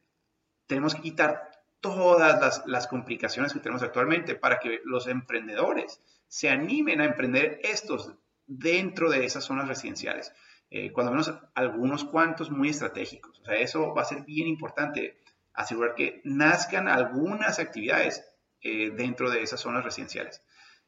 tenemos 0.65 0.95
que 0.95 1.01
quitar 1.01 1.49
todas 1.79 2.63
las, 2.65 2.87
complicaciones 2.87 3.53
que 3.53 3.59
tenemos 3.59 3.83
actualmente 3.83 4.35
para 4.35 4.59
que 4.59 4.81
los 4.83 5.07
emprendedores 5.07 6.01
se 6.27 6.49
animen 6.49 6.99
a 6.99 7.05
emprender 7.05 7.61
estos 7.63 8.13
dentro 8.45 9.09
de 9.09 9.25
esas 9.25 9.45
zonas 9.45 9.69
residenciales. 9.69 10.33
Eh, 10.69 10.91
cuando 10.91 11.11
menos 11.11 11.33
algunos 11.53 12.03
cuantos 12.03 12.51
muy 12.51 12.69
estratégicos. 12.69 13.39
O 13.39 13.45
sea, 13.45 13.55
eso 13.55 13.93
va 13.93 14.01
a 14.01 14.05
ser 14.05 14.23
bien 14.23 14.47
importante, 14.47 15.21
asegurar 15.53 15.95
que 15.95 16.21
nazcan 16.23 16.87
algunas 16.87 17.59
actividades 17.59 18.23
eh, 18.61 18.91
dentro 18.91 19.29
de 19.29 19.43
esas 19.43 19.61
zonas 19.61 19.83
residenciales. 19.83 20.41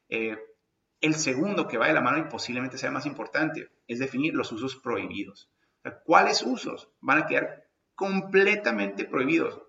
Eh, 0.10 0.38
el 1.02 1.15
segundo 1.15 1.68
que 1.68 1.78
va 1.78 1.88
de 1.88 1.94
la 1.94 2.02
mano 2.02 2.18
y 2.18 2.30
posiblemente 2.30 2.78
sea 2.78 2.92
más 2.92 3.06
importante 3.06 3.70
es 3.88 4.00
definir 4.00 4.34
los 4.36 4.52
usos 4.52 4.76
prohibidos. 4.76 5.50
¿Cuáles 6.04 6.44
usos 6.44 6.89
van 7.00 7.20
a 7.20 7.26
quedar 7.26 7.68
completamente 7.96 9.06
prohibidos? 9.06 9.62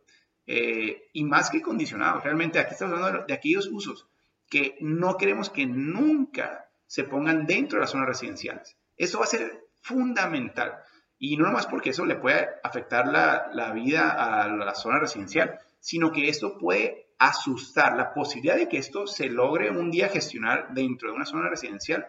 Eh, 0.52 1.08
y 1.12 1.22
más 1.22 1.48
que 1.50 1.62
condicionados. 1.62 2.24
Realmente 2.24 2.58
aquí 2.58 2.72
estamos 2.72 2.98
hablando 2.98 3.24
de, 3.24 3.34
aquellos 3.34 3.68
usos 3.68 4.08
que 4.48 4.76
no 4.80 5.16
queremos 5.16 5.48
que 5.48 5.64
nunca 5.64 6.68
se 6.86 7.04
pongan 7.04 7.46
dentro 7.46 7.76
de 7.76 7.82
las 7.82 7.90
zonas 7.90 8.08
residenciales. 8.08 8.76
Eso 8.96 9.18
va 9.18 9.26
a 9.26 9.28
ser 9.28 9.68
fundamental. 9.80 10.74
Y 11.18 11.36
no 11.36 11.46
nomás 11.46 11.66
porque 11.66 11.90
eso 11.90 12.06
le 12.06 12.16
puede 12.16 12.48
afectar 12.62 13.06
la, 13.06 13.50
la, 13.52 13.72
vida 13.72 14.10
a 14.10 14.48
la 14.48 14.74
zona 14.74 14.98
residencial, 14.98 15.58
sino 15.78 16.12
que 16.12 16.28
esto 16.28 16.56
puede 16.58 17.10
asustar. 17.18 17.96
La 17.96 18.14
posibilidad 18.14 18.56
de 18.56 18.68
que 18.68 18.78
esto 18.78 19.06
se 19.06 19.28
logre 19.28 19.70
un 19.70 19.90
día 19.90 20.08
gestionar 20.08 20.72
dentro 20.72 21.10
de 21.10 21.16
una 21.16 21.26
zona 21.26 21.48
residencial 21.48 22.06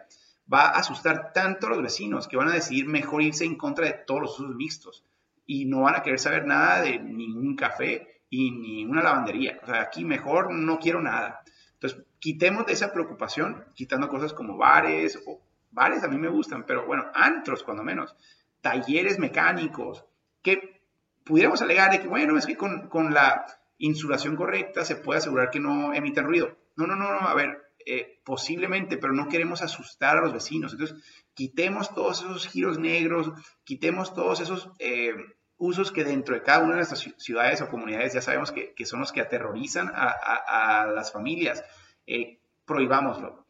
va 0.52 0.68
a 0.68 0.80
asustar 0.80 1.34
tanto 1.34 1.68
a 1.68 1.70
los 1.70 1.82
vecinos 1.82 2.28
que 2.28 2.38
van 2.38 2.50
a 2.50 2.54
decidir 2.54 2.88
mejor 2.88 3.22
irse 3.22 3.46
en 3.46 3.56
contra 3.56 3.86
de 3.86 3.94
todos 4.06 4.22
los 4.22 4.40
usos 4.40 4.56
mixtos 4.56 5.04
y 5.46 5.66
no 5.66 5.82
van 5.82 5.96
a 5.96 6.04
querer 6.04 6.20
saber 6.20 6.46
nada 6.46 6.82
de 6.82 7.00
ningún 7.00 7.56
café 7.56 8.24
y 8.30 8.52
ni 8.52 8.86
una 8.86 9.04
lavandería. 9.04 9.60
O 9.62 9.66
sea, 9.66 9.82
aquí 9.82 10.06
mejor 10.06 10.54
no 10.54 10.80
quiero 10.80 11.02
nada. 11.02 11.42
Entonces, 11.74 12.04
quitemos 12.20 12.66
de 12.66 12.74
esa 12.74 12.94
preocupación, 12.94 13.66
quitando 13.76 14.08
cosas 14.08 14.34
como 14.34 14.58
bares, 14.58 15.22
o 15.26 15.42
bares 15.72 16.04
a 16.04 16.08
mí 16.08 16.18
me 16.18 16.30
gustan, 16.30 16.66
pero 16.66 16.86
bueno, 16.86 17.06
antros 17.14 17.64
cuando 17.64 17.84
menos, 17.84 18.16
talleres 18.62 19.20
mecánicos, 19.20 20.06
que 20.42 20.82
pudiéramos 21.24 21.62
alegar 21.62 21.92
de 21.92 22.02
que, 22.02 22.08
bueno, 22.08 22.38
es 22.38 22.46
que 22.46 22.56
con, 22.56 23.14
la 23.14 23.46
insulación 23.78 24.36
correcta 24.36 24.86
se 24.86 24.96
puede 24.96 25.20
asegurar 25.20 25.50
que 25.50 25.60
no 25.60 25.94
emiten 25.94 26.26
ruido. 26.26 26.58
No, 26.76 26.88
no, 26.88 26.96
no, 26.96 27.12
no, 27.12 27.28
a 27.28 27.34
ver, 27.34 27.74
eh, 27.86 28.22
posiblemente, 28.24 28.98
pero 28.98 29.14
no 29.14 29.28
queremos 29.28 29.62
asustar 29.62 30.18
a 30.18 30.22
los 30.22 30.34
vecinos. 30.34 30.74
Entonces, 30.74 30.98
quitemos 31.34 31.94
todos 31.94 32.22
esos 32.22 32.48
giros 32.48 32.80
negros, 32.80 33.32
quitemos 33.64 34.14
todos 34.14 34.40
esos 34.40 34.70
eh, 34.80 35.16
usos 35.58 35.92
que 35.92 36.04
dentro 36.04 36.36
de 36.36 36.44
cada 36.44 36.60
una 36.60 36.72
de 36.72 36.78
nuestras 36.78 37.08
ciudades 37.18 37.62
o 37.62 37.70
comunidades 37.70 38.14
ya 38.14 38.22
sabemos 38.22 38.52
que, 38.52 38.74
son 38.86 39.00
los 39.00 39.12
que 39.12 39.22
aterrorizan 39.22 39.92
a, 39.94 40.88
las 40.94 41.12
familias. 41.12 41.64
Eh, 42.06 42.40
prohibámoslo. 42.66 43.46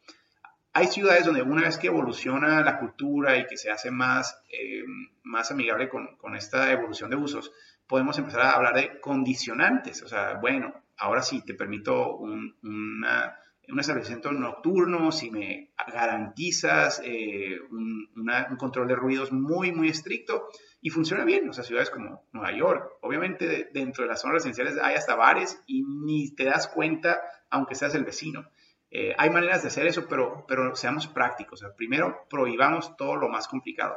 Hay 0.74 0.86
ciudades 0.86 1.26
donde 1.26 1.42
una 1.42 1.62
vez 1.62 1.76
que 1.76 1.88
evoluciona 1.88 2.62
la 2.62 2.78
cultura 2.78 3.36
y 3.36 3.46
que 3.46 3.56
se 3.56 3.70
hace 3.70 3.90
más, 3.90 4.42
eh, 4.50 4.84
más 5.22 5.50
amigable 5.50 5.88
con, 5.88 6.16
con, 6.16 6.34
esta 6.34 6.72
evolución 6.72 7.10
de 7.10 7.16
usos, 7.16 7.52
podemos 7.86 8.16
empezar 8.18 8.40
a 8.40 8.52
hablar 8.52 8.74
de 8.74 9.00
condicionantes. 9.00 10.02
O 10.02 10.08
sea, 10.08 10.34
bueno, 10.34 10.72
ahora 10.96 11.22
sí 11.22 11.44
te 11.44 11.54
permito 11.54 12.16
un, 12.16 12.56
un 12.62 13.80
establecimiento 13.80 14.32
nocturno, 14.32 15.12
si 15.12 15.30
me 15.30 15.72
garantizas 15.92 17.00
eh, 17.04 17.58
un, 17.70 18.08
un, 18.16 18.56
control 18.56 18.88
de 18.88 18.96
ruidos 18.96 19.32
muy, 19.32 19.72
muy 19.72 19.88
estricto, 19.88 20.48
y 20.80 20.90
funciona 20.90 21.24
bien. 21.24 21.48
O 21.48 21.52
sea, 21.52 21.64
ciudades 21.64 21.90
como 21.90 22.24
Nueva 22.32 22.56
York, 22.56 22.92
obviamente 23.02 23.70
dentro 23.72 24.04
de 24.04 24.08
las 24.08 24.20
zonas 24.20 24.36
residenciales 24.36 24.78
hay 24.82 24.94
hasta 24.94 25.14
bares 25.14 25.62
y 25.66 25.82
ni 25.84 26.34
te 26.34 26.44
das 26.44 26.68
cuenta, 26.68 27.20
aunque 27.50 27.74
seas 27.74 27.94
el 27.94 28.04
vecino. 28.04 28.46
Eh, 28.94 29.14
hay 29.16 29.30
maneras 29.30 29.62
de 29.62 29.68
hacer 29.68 29.86
eso, 29.86 30.06
pero, 30.06 30.44
pero 30.46 30.76
seamos 30.76 31.06
prácticos. 31.06 31.62
O 31.62 31.66
sea, 31.66 31.74
primero, 31.74 32.26
prohibamos 32.28 32.94
todo 32.96 33.16
lo 33.16 33.30
más 33.30 33.48
complicado. 33.48 33.96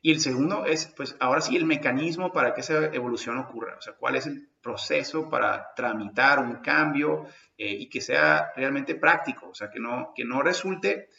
Y 0.00 0.12
el 0.12 0.20
segundo 0.20 0.64
es, 0.64 0.86
pues, 0.96 1.14
ahora 1.20 1.42
sí, 1.42 1.56
el 1.56 1.66
mecanismo 1.66 2.32
para 2.32 2.54
que 2.54 2.62
esa 2.62 2.86
evolución 2.86 3.36
ocurra. 3.38 3.76
O 3.76 3.82
sea, 3.82 3.92
cuál 3.94 4.16
es 4.16 4.26
el 4.26 4.48
proceso 4.62 5.28
para 5.28 5.74
tramitar 5.74 6.38
un 6.38 6.56
cambio 6.56 7.26
eh, 7.58 7.70
y 7.72 7.90
que 7.90 8.00
sea 8.00 8.50
realmente 8.56 8.94
práctico. 8.94 9.50
O 9.50 9.54
sea, 9.54 9.70
que 9.70 9.78
no, 9.78 10.12
que 10.14 10.24
no 10.24 10.40
resulte 10.40 11.10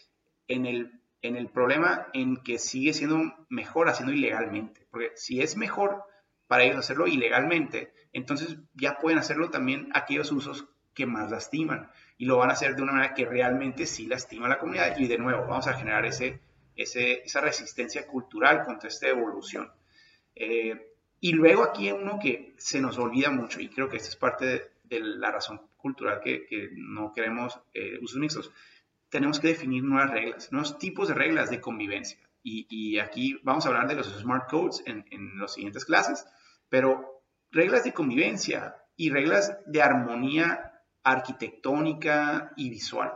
en 0.47 0.65
el 0.65 0.91
en 1.21 1.35
el 1.35 1.49
problema 1.49 2.07
en 2.13 2.37
que 2.37 2.59
sigue 2.59 2.93
siendo 2.93 3.17
mejor 3.49 3.89
haciendo 3.89 4.13
ilegalmente. 4.13 4.87
Porque 4.89 5.11
si 5.15 5.41
es 5.41 5.57
mejor 5.57 6.03
para 6.47 6.63
ellos 6.63 6.77
hacerlo 6.77 7.07
ilegalmente, 7.07 7.93
entonces 8.13 8.57
ya 8.73 8.97
pueden 8.97 9.19
hacerlo 9.19 9.49
también 9.49 9.89
aquellos 9.93 10.31
usos 10.31 10.69
que 10.97 11.05
más 11.05 11.29
lastiman 11.29 11.91
y 12.17 12.25
lo 12.25 12.37
van 12.37 12.49
a 12.49 12.53
hacer 12.53 12.75
de 12.75 12.81
una 12.81 12.93
manera 12.93 13.13
que 13.13 13.25
realmente 13.25 13.85
sí 13.85 14.07
lastima 14.07 14.47
a 14.47 14.49
la 14.49 14.57
comunidad 14.57 14.97
y 14.97 15.07
de 15.07 15.19
nuevo 15.19 15.45
vamos 15.45 15.67
a 15.67 15.73
generar 15.73 16.07
ese, 16.07 16.41
esa 16.75 17.39
resistencia 17.39 18.07
cultural 18.07 18.63
contra 18.65 18.89
esta 18.89 19.07
evolución. 19.07 19.71
Eh, 20.33 20.93
y 21.19 21.33
luego 21.33 21.63
aquí 21.63 21.87
hay 21.87 21.93
uno 21.93 22.17
que 22.19 22.55
se 22.57 22.81
nos 22.81 22.97
olvida 22.97 23.29
mucho 23.29 23.61
y 23.61 23.69
creo 23.69 23.87
que 23.87 23.97
esta 23.97 24.09
es 24.09 24.15
parte 24.15 24.71
de, 24.83 24.99
la 24.99 25.31
razón 25.31 25.61
cultural 25.77 26.19
que, 26.19 26.47
no 26.75 27.13
queremos 27.13 27.59
eh, 27.75 27.99
usos 28.01 28.17
mixtos 28.17 28.51
tenemos 29.09 29.39
que 29.39 29.49
definir 29.49 29.83
nuevas 29.83 30.11
reglas, 30.11 30.51
nuevos 30.51 30.77
tipos 30.77 31.07
de 31.07 31.13
reglas 31.13 31.49
de 31.49 31.61
convivencia. 31.61 32.17
Y, 32.43 32.97
aquí 32.99 33.37
vamos 33.43 33.65
a 33.65 33.69
hablar 33.69 33.89
de 33.89 33.95
los 33.95 34.07
smart 34.07 34.49
codes 34.49 34.81
en, 34.85 35.05
en 35.11 35.37
las 35.37 35.53
siguientes 35.53 35.83
clases, 35.83 36.25
pero 36.69 37.23
reglas 37.51 37.83
de 37.83 37.91
convivencia 37.91 38.77
y 38.95 39.09
reglas 39.09 39.57
de 39.65 39.81
armonía 39.81 40.66
arquitectónica 41.11 42.51
y 42.55 42.69
visual, 42.69 43.13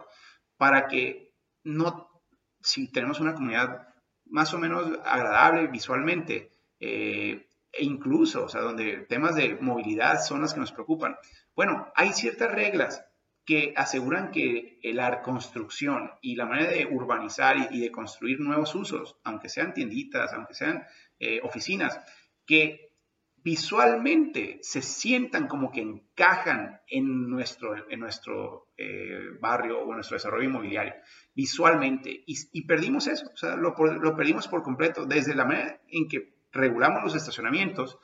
para 0.58 0.88
que 0.88 1.34
no, 1.63 2.10
si 2.62 2.91
tenemos 2.91 3.19
una 3.19 3.34
comunidad 3.34 3.88
más 4.25 4.54
o 4.54 4.58
menos 4.58 4.99
agradable 5.04 5.67
visualmente, 5.67 6.51
eh, 6.80 7.47
e 7.73 7.86
incluso, 7.86 8.45
o 8.45 8.49
sea, 8.49 8.62
donde 8.62 9.06
temas 9.08 9.36
de 9.36 9.56
movilidad 9.56 10.21
son 10.21 10.41
las 10.41 10.54
que 10.54 10.60
nos 10.60 10.71
preocupan. 10.71 11.15
Bueno, 11.56 11.91
hay 11.95 12.12
ciertas 12.13 12.51
reglas 12.51 13.06
que 13.45 13.73
aseguran 13.75 14.32
que 14.32 14.80
la 14.84 15.21
construcción 15.21 16.12
y 16.21 16.36
la 16.36 16.45
manera 16.45 16.71
de 16.71 16.86
urbanizar 16.86 17.69
y, 17.71 17.80
de 17.80 17.91
construir 17.91 18.39
nuevos 18.39 18.75
usos, 18.75 19.17
aunque 19.23 19.49
sean 19.49 19.73
tienditas, 19.73 20.34
aunque 20.34 20.54
sean 20.54 20.86
eh, 21.19 21.39
oficinas, 21.43 21.99
que 22.45 22.90
visualmente 23.43 24.60
se 24.62 24.82
sientan 24.82 25.47
como 25.47 25.71
que 25.71 25.82
encajan 25.82 26.80
en 26.88 27.30
nuestro, 27.30 27.89
en 27.89 27.99
nuestro 27.99 28.67
eh, 28.77 29.19
barrio 29.39 29.80
o 29.80 29.89
en 29.89 29.95
nuestro 29.95 30.15
desarrollo 30.15 30.47
inmobiliario, 30.47 30.93
visualmente. 31.34 32.23
Y, 32.25 32.65
perdimos 32.65 33.08
eso, 33.08 33.30
o 33.34 33.38
sea, 33.38 33.56
lo, 33.56 33.75
lo, 33.75 34.15
perdimos 34.15 34.47
por 34.47 34.62
completo. 34.62 35.06
Desde 35.06 35.36
la 35.36 35.45
manera 35.45 35.82
en 35.88 36.08
que 36.08 36.36
regulamos 36.51 37.04
los 37.04 37.15
estacionamientos, 37.15 37.97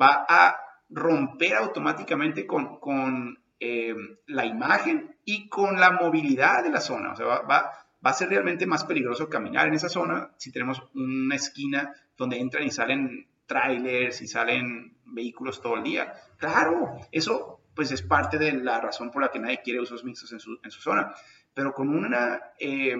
va 0.00 0.26
a 0.28 0.56
romper 0.88 1.54
automáticamente 1.54 2.46
con, 2.46 2.78
con 2.78 3.38
eh, 3.58 3.94
la 4.26 4.46
imagen 4.46 5.16
y 5.24 5.48
con 5.48 5.80
la 5.80 5.90
movilidad 5.90 6.62
de 6.62 6.70
la 6.70 6.80
zona. 6.80 7.12
O 7.12 7.16
sea, 7.16 7.26
va, 7.26 7.42
va, 7.42 7.70
va, 8.04 8.10
a 8.10 8.14
ser 8.14 8.28
realmente 8.28 8.66
más 8.66 8.84
peligroso 8.84 9.28
caminar 9.28 9.66
en 9.66 9.74
esa 9.74 9.88
zona 9.88 10.30
si 10.36 10.52
tenemos 10.52 10.82
una 10.94 11.34
esquina 11.34 11.94
donde 12.16 12.38
entran 12.38 12.64
y 12.64 12.70
salen 12.70 13.26
trailers 13.46 14.22
y 14.22 14.26
salen 14.26 14.96
vehículos 15.04 15.60
todo 15.60 15.76
el 15.76 15.82
día. 15.82 16.12
Claro, 16.38 16.96
eso 17.12 17.60
pues 17.74 17.90
es 17.90 18.02
parte 18.02 18.38
de 18.38 18.52
la 18.52 18.80
razón 18.80 19.10
por 19.10 19.22
la 19.22 19.30
que 19.30 19.38
nadie 19.38 19.62
quiere 19.62 19.80
usos 19.80 20.04
mixtos 20.04 20.32
en 20.32 20.40
su, 20.40 20.58
en 20.62 20.70
su 20.70 20.80
zona, 20.80 21.12
pero 21.52 21.72
con 21.72 21.88
una, 21.88 22.40
eh, 22.58 22.96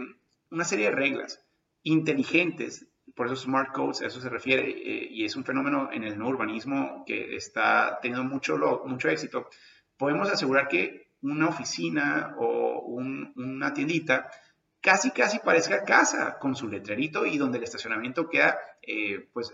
una 0.50 0.64
serie 0.64 0.87
de 0.87 0.96
reglas 0.96 1.44
inteligentes, 1.83 2.87
por 3.14 3.26
eso 3.26 3.37
smart 3.37 3.72
codes, 3.72 4.02
a 4.02 4.07
eso 4.07 4.20
se 4.20 4.28
refiere, 4.28 4.68
eh, 4.68 5.09
y 5.11 5.24
es 5.24 5.37
un 5.37 5.44
fenómeno 5.44 5.90
en 5.92 6.02
el 6.04 6.18
no 6.18 6.28
urbanismo 6.28 7.04
que 7.07 7.37
está 7.37 7.98
teniendo 8.02 8.24
mucho, 8.24 8.59
mucho 8.87 9.09
éxito, 9.09 9.48
podemos 9.96 10.28
asegurar 10.30 10.68
que 10.68 11.12
una 11.22 11.48
oficina 11.48 12.35
o 12.38 12.80
una 12.80 13.72
tiendita 13.72 14.28
casi, 14.85 15.11
casi 15.12 15.38
parezca 15.38 15.83
casa 15.83 16.38
con 16.38 16.55
su 16.55 16.68
letrerito 16.68 17.25
y 17.25 17.38
donde 17.38 17.57
el 17.57 17.64
estacionamiento 17.64 18.29
queda 18.29 18.59
eh, 18.83 19.31
pues 19.33 19.51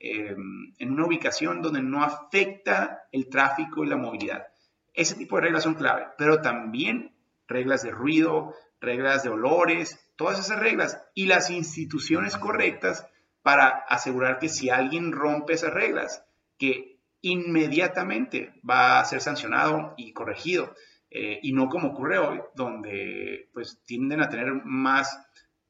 em, 0.00 0.74
en 0.76 0.90
una 0.90 1.06
ubicación 1.06 1.62
donde 1.62 1.82
no 1.82 2.02
afecta 2.02 3.04
el 3.12 3.28
tráfico 3.28 3.84
y 3.84 3.86
la 3.86 3.96
movilidad. 3.96 4.48
Ese 4.92 5.14
tipo 5.14 5.36
de 5.36 5.42
reglas 5.42 5.62
son 5.62 5.74
clave, 5.74 6.08
pero 6.18 6.42
también 6.42 7.14
reglas 7.46 7.84
de 7.84 7.92
ruido, 7.92 8.54
reglas 8.80 9.22
de 9.22 9.28
olores, 9.28 10.04
todas 10.16 10.40
esas 10.40 10.58
reglas 10.58 11.00
y 11.14 11.26
las 11.26 11.48
instituciones 11.48 12.36
correctas 12.36 13.06
para 13.42 13.68
asegurar 13.68 14.40
que 14.40 14.48
si 14.48 14.68
alguien 14.68 15.12
rompe 15.12 15.52
esas 15.52 15.72
reglas, 15.72 16.24
que 16.58 16.98
inmediatamente 17.20 18.52
va 18.68 18.98
a 18.98 19.04
ser 19.04 19.20
sancionado 19.20 19.94
y 19.96 20.12
corregido. 20.12 20.74
Eh, 21.10 21.40
y 21.42 21.52
no 21.52 21.68
como 21.68 21.88
ocurre 21.88 22.18
hoy, 22.18 22.40
donde 22.54 23.48
pues 23.52 23.82
tienden 23.84 24.20
a 24.20 24.28
tener 24.28 24.52
más, 24.64 25.26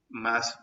más 0.09 0.59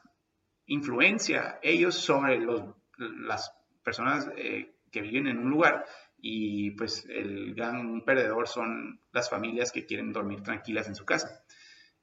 influencia 0.66 1.60
ellos 1.62 1.96
sobre 1.96 2.40
los, 2.40 2.64
las 2.98 3.54
personas 3.84 4.30
eh, 4.36 4.76
que 4.92 5.02
viven 5.02 5.28
en 5.28 5.38
un 5.38 5.50
lugar 5.50 5.86
y 6.18 6.72
pues 6.72 7.06
el 7.08 7.54
gran 7.54 8.02
perdedor 8.02 8.48
son 8.48 9.00
las 9.12 9.30
familias 9.30 9.72
que 9.72 9.86
quieren 9.86 10.12
dormir 10.12 10.42
tranquilas 10.42 10.88
en 10.88 10.96
su 10.96 11.06
casa. 11.06 11.44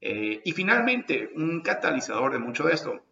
Eh, 0.00 0.40
y 0.44 0.52
finalmente, 0.52 1.30
un 1.34 1.60
catalizador 1.60 2.32
de 2.32 2.38
mucho 2.38 2.64
de 2.64 2.74
esto 2.74 3.04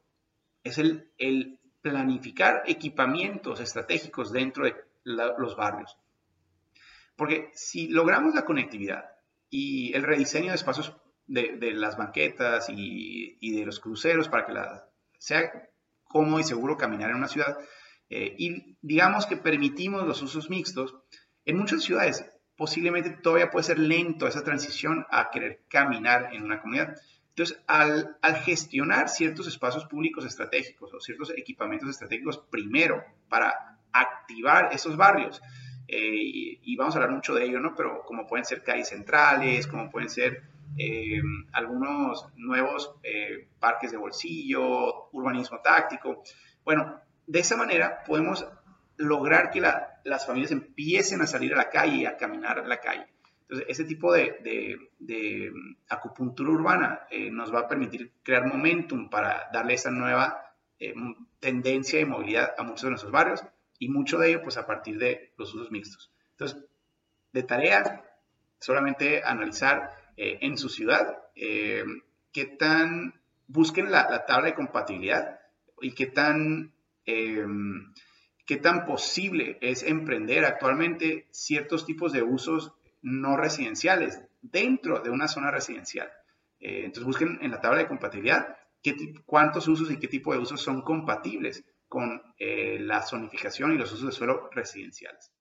es 0.62 0.78
el, 0.78 1.12
el 1.18 1.58
planificar 1.82 2.62
equipamientos 2.66 3.60
estratégicos 3.60 4.32
dentro 4.32 4.64
de 4.64 4.74
los 5.04 5.56
barrios. 5.56 5.96
Porque 7.16 7.50
si 7.54 7.88
logramos 7.88 8.34
la 8.34 8.44
conectividad 8.44 9.04
y 9.50 9.92
el 9.94 10.04
rediseño 10.04 10.48
de 10.48 10.54
espacios 10.54 10.94
de, 11.26 11.72
las 11.74 11.96
banquetas 11.96 12.68
y, 12.70 13.56
de 13.56 13.66
los 13.66 13.80
cruceros 13.80 14.28
para 14.28 14.46
que 14.46 14.52
la, 14.52 14.88
sea 15.18 15.68
cómodo 16.04 16.40
y 16.40 16.44
seguro 16.44 16.76
caminar 16.76 17.10
en 17.10 17.16
una 17.16 17.28
ciudad, 17.28 17.58
eh, 18.08 18.34
y 18.38 18.76
digamos 18.80 19.26
que 19.26 19.36
permitimos 19.36 20.06
los 20.06 20.22
usos 20.22 20.50
mixtos, 20.50 20.96
en 21.44 21.56
muchas 21.56 21.82
ciudades 21.82 22.24
posiblemente 22.60 23.08
todavía 23.08 23.50
puede 23.50 23.64
ser 23.64 23.78
lento 23.78 24.26
esa 24.26 24.44
transición 24.44 25.06
a 25.10 25.30
querer 25.30 25.62
caminar 25.70 26.28
en 26.34 26.42
una 26.42 26.60
comunidad. 26.60 26.94
Entonces, 27.30 27.58
al, 27.66 28.18
gestionar 28.44 29.08
ciertos 29.08 29.46
espacios 29.46 29.86
públicos 29.86 30.26
estratégicos 30.26 30.92
o 30.92 31.00
ciertos 31.00 31.30
equipamientos 31.38 31.88
estratégicos 31.88 32.36
primero 32.50 33.02
para 33.30 33.78
activar 33.92 34.68
esos 34.74 34.98
barrios, 34.98 35.40
eh, 35.92 36.60
y, 36.62 36.76
vamos 36.76 36.94
a 36.94 36.98
hablar 36.98 37.16
mucho 37.16 37.34
de 37.34 37.44
ello, 37.44 37.58
¿no? 37.58 37.74
Pero 37.74 38.04
como 38.04 38.24
pueden 38.24 38.44
ser 38.44 38.62
calles 38.62 38.90
centrales, 38.90 39.66
como 39.66 39.90
pueden 39.90 40.08
ser 40.08 40.44
eh, 40.78 41.20
algunos 41.52 42.28
nuevos 42.36 42.94
eh, 43.02 43.48
parques 43.58 43.90
de 43.90 43.96
bolsillo, 43.96 45.10
urbanismo 45.10 45.60
táctico. 45.60 46.22
Bueno, 46.64 47.00
de 47.26 47.40
esa 47.40 47.56
manera 47.56 48.04
podemos 48.06 48.46
lograr 48.98 49.50
que 49.50 49.60
las 49.60 50.26
familias 50.26 50.52
empiecen 50.52 51.22
a 51.22 51.26
salir 51.26 51.54
a 51.54 51.56
la 51.56 51.70
calle 51.70 52.06
a 52.06 52.16
caminar 52.16 52.60
a 52.60 52.68
la 52.68 52.78
calle. 52.78 53.08
Entonces, 53.42 53.66
ese 53.68 53.84
tipo 53.84 54.12
de, 54.12 54.78
de, 55.00 55.50
acupuntura 55.88 56.50
urbana 56.50 57.00
nos 57.32 57.52
va 57.52 57.60
a 57.60 57.68
permitir 57.68 58.12
crear 58.22 58.46
momentum 58.46 59.10
para 59.10 59.48
darle 59.52 59.74
esa 59.74 59.90
nueva 59.90 60.54
tendencia 61.40 61.98
de 61.98 62.06
movilidad 62.06 62.54
a 62.56 62.62
muchos 62.62 62.82
de 62.82 62.90
nuestros 62.90 63.10
barrios 63.10 63.44
y 63.80 63.88
mucho 63.88 64.18
de 64.18 64.28
ello 64.28 64.42
pues 64.42 64.56
a 64.58 64.66
partir 64.66 64.98
de 64.98 65.32
los 65.36 65.52
usos 65.52 65.72
mixtos. 65.72 66.12
Entonces, 66.32 66.64
de 67.32 67.42
tarea, 67.42 68.04
solamente 68.60 69.22
analizar 69.24 69.90
eh, 70.16 70.38
en 70.42 70.58
su 70.58 70.68
ciudad 70.68 71.18
eh, 71.34 71.84
qué 72.30 72.44
tan, 72.44 73.20
busquen 73.48 73.90
la, 73.90 74.26
tabla 74.26 74.48
de 74.48 74.54
compatibilidad 74.54 75.40
y 75.80 75.92
qué 75.92 76.06
tan, 76.06 76.74
eh, 77.06 77.46
qué 78.46 78.58
tan 78.58 78.84
posible 78.84 79.58
es 79.62 79.82
emprender 79.82 80.44
actualmente 80.44 81.26
ciertos 81.30 81.86
tipos 81.86 82.12
de 82.12 82.22
usos 82.22 82.72
no 83.00 83.36
residenciales 83.38 84.20
dentro 84.42 85.00
de 85.00 85.10
una 85.10 85.26
zona 85.26 85.50
residencial. 85.50 86.10
entonces 86.58 87.04
busquen 87.04 87.38
en 87.40 87.50
la 87.50 87.62
tabla 87.62 87.78
de 87.78 87.88
compatibilidad 87.88 88.58
qué, 88.82 88.94
cuántos 89.24 89.68
usos 89.68 89.90
y 89.90 89.98
qué 89.98 90.08
tipo 90.08 90.34
de 90.34 90.38
usos 90.38 90.60
son 90.60 90.82
compatibles 90.82 91.64
con 91.90 92.22
eh, 92.38 92.78
la 92.78 93.02
zonificación 93.02 93.74
y 93.74 93.76
los 93.76 93.90
usos 93.90 94.06
de 94.06 94.12
suelo 94.12 94.48
residenciales. 94.52 95.32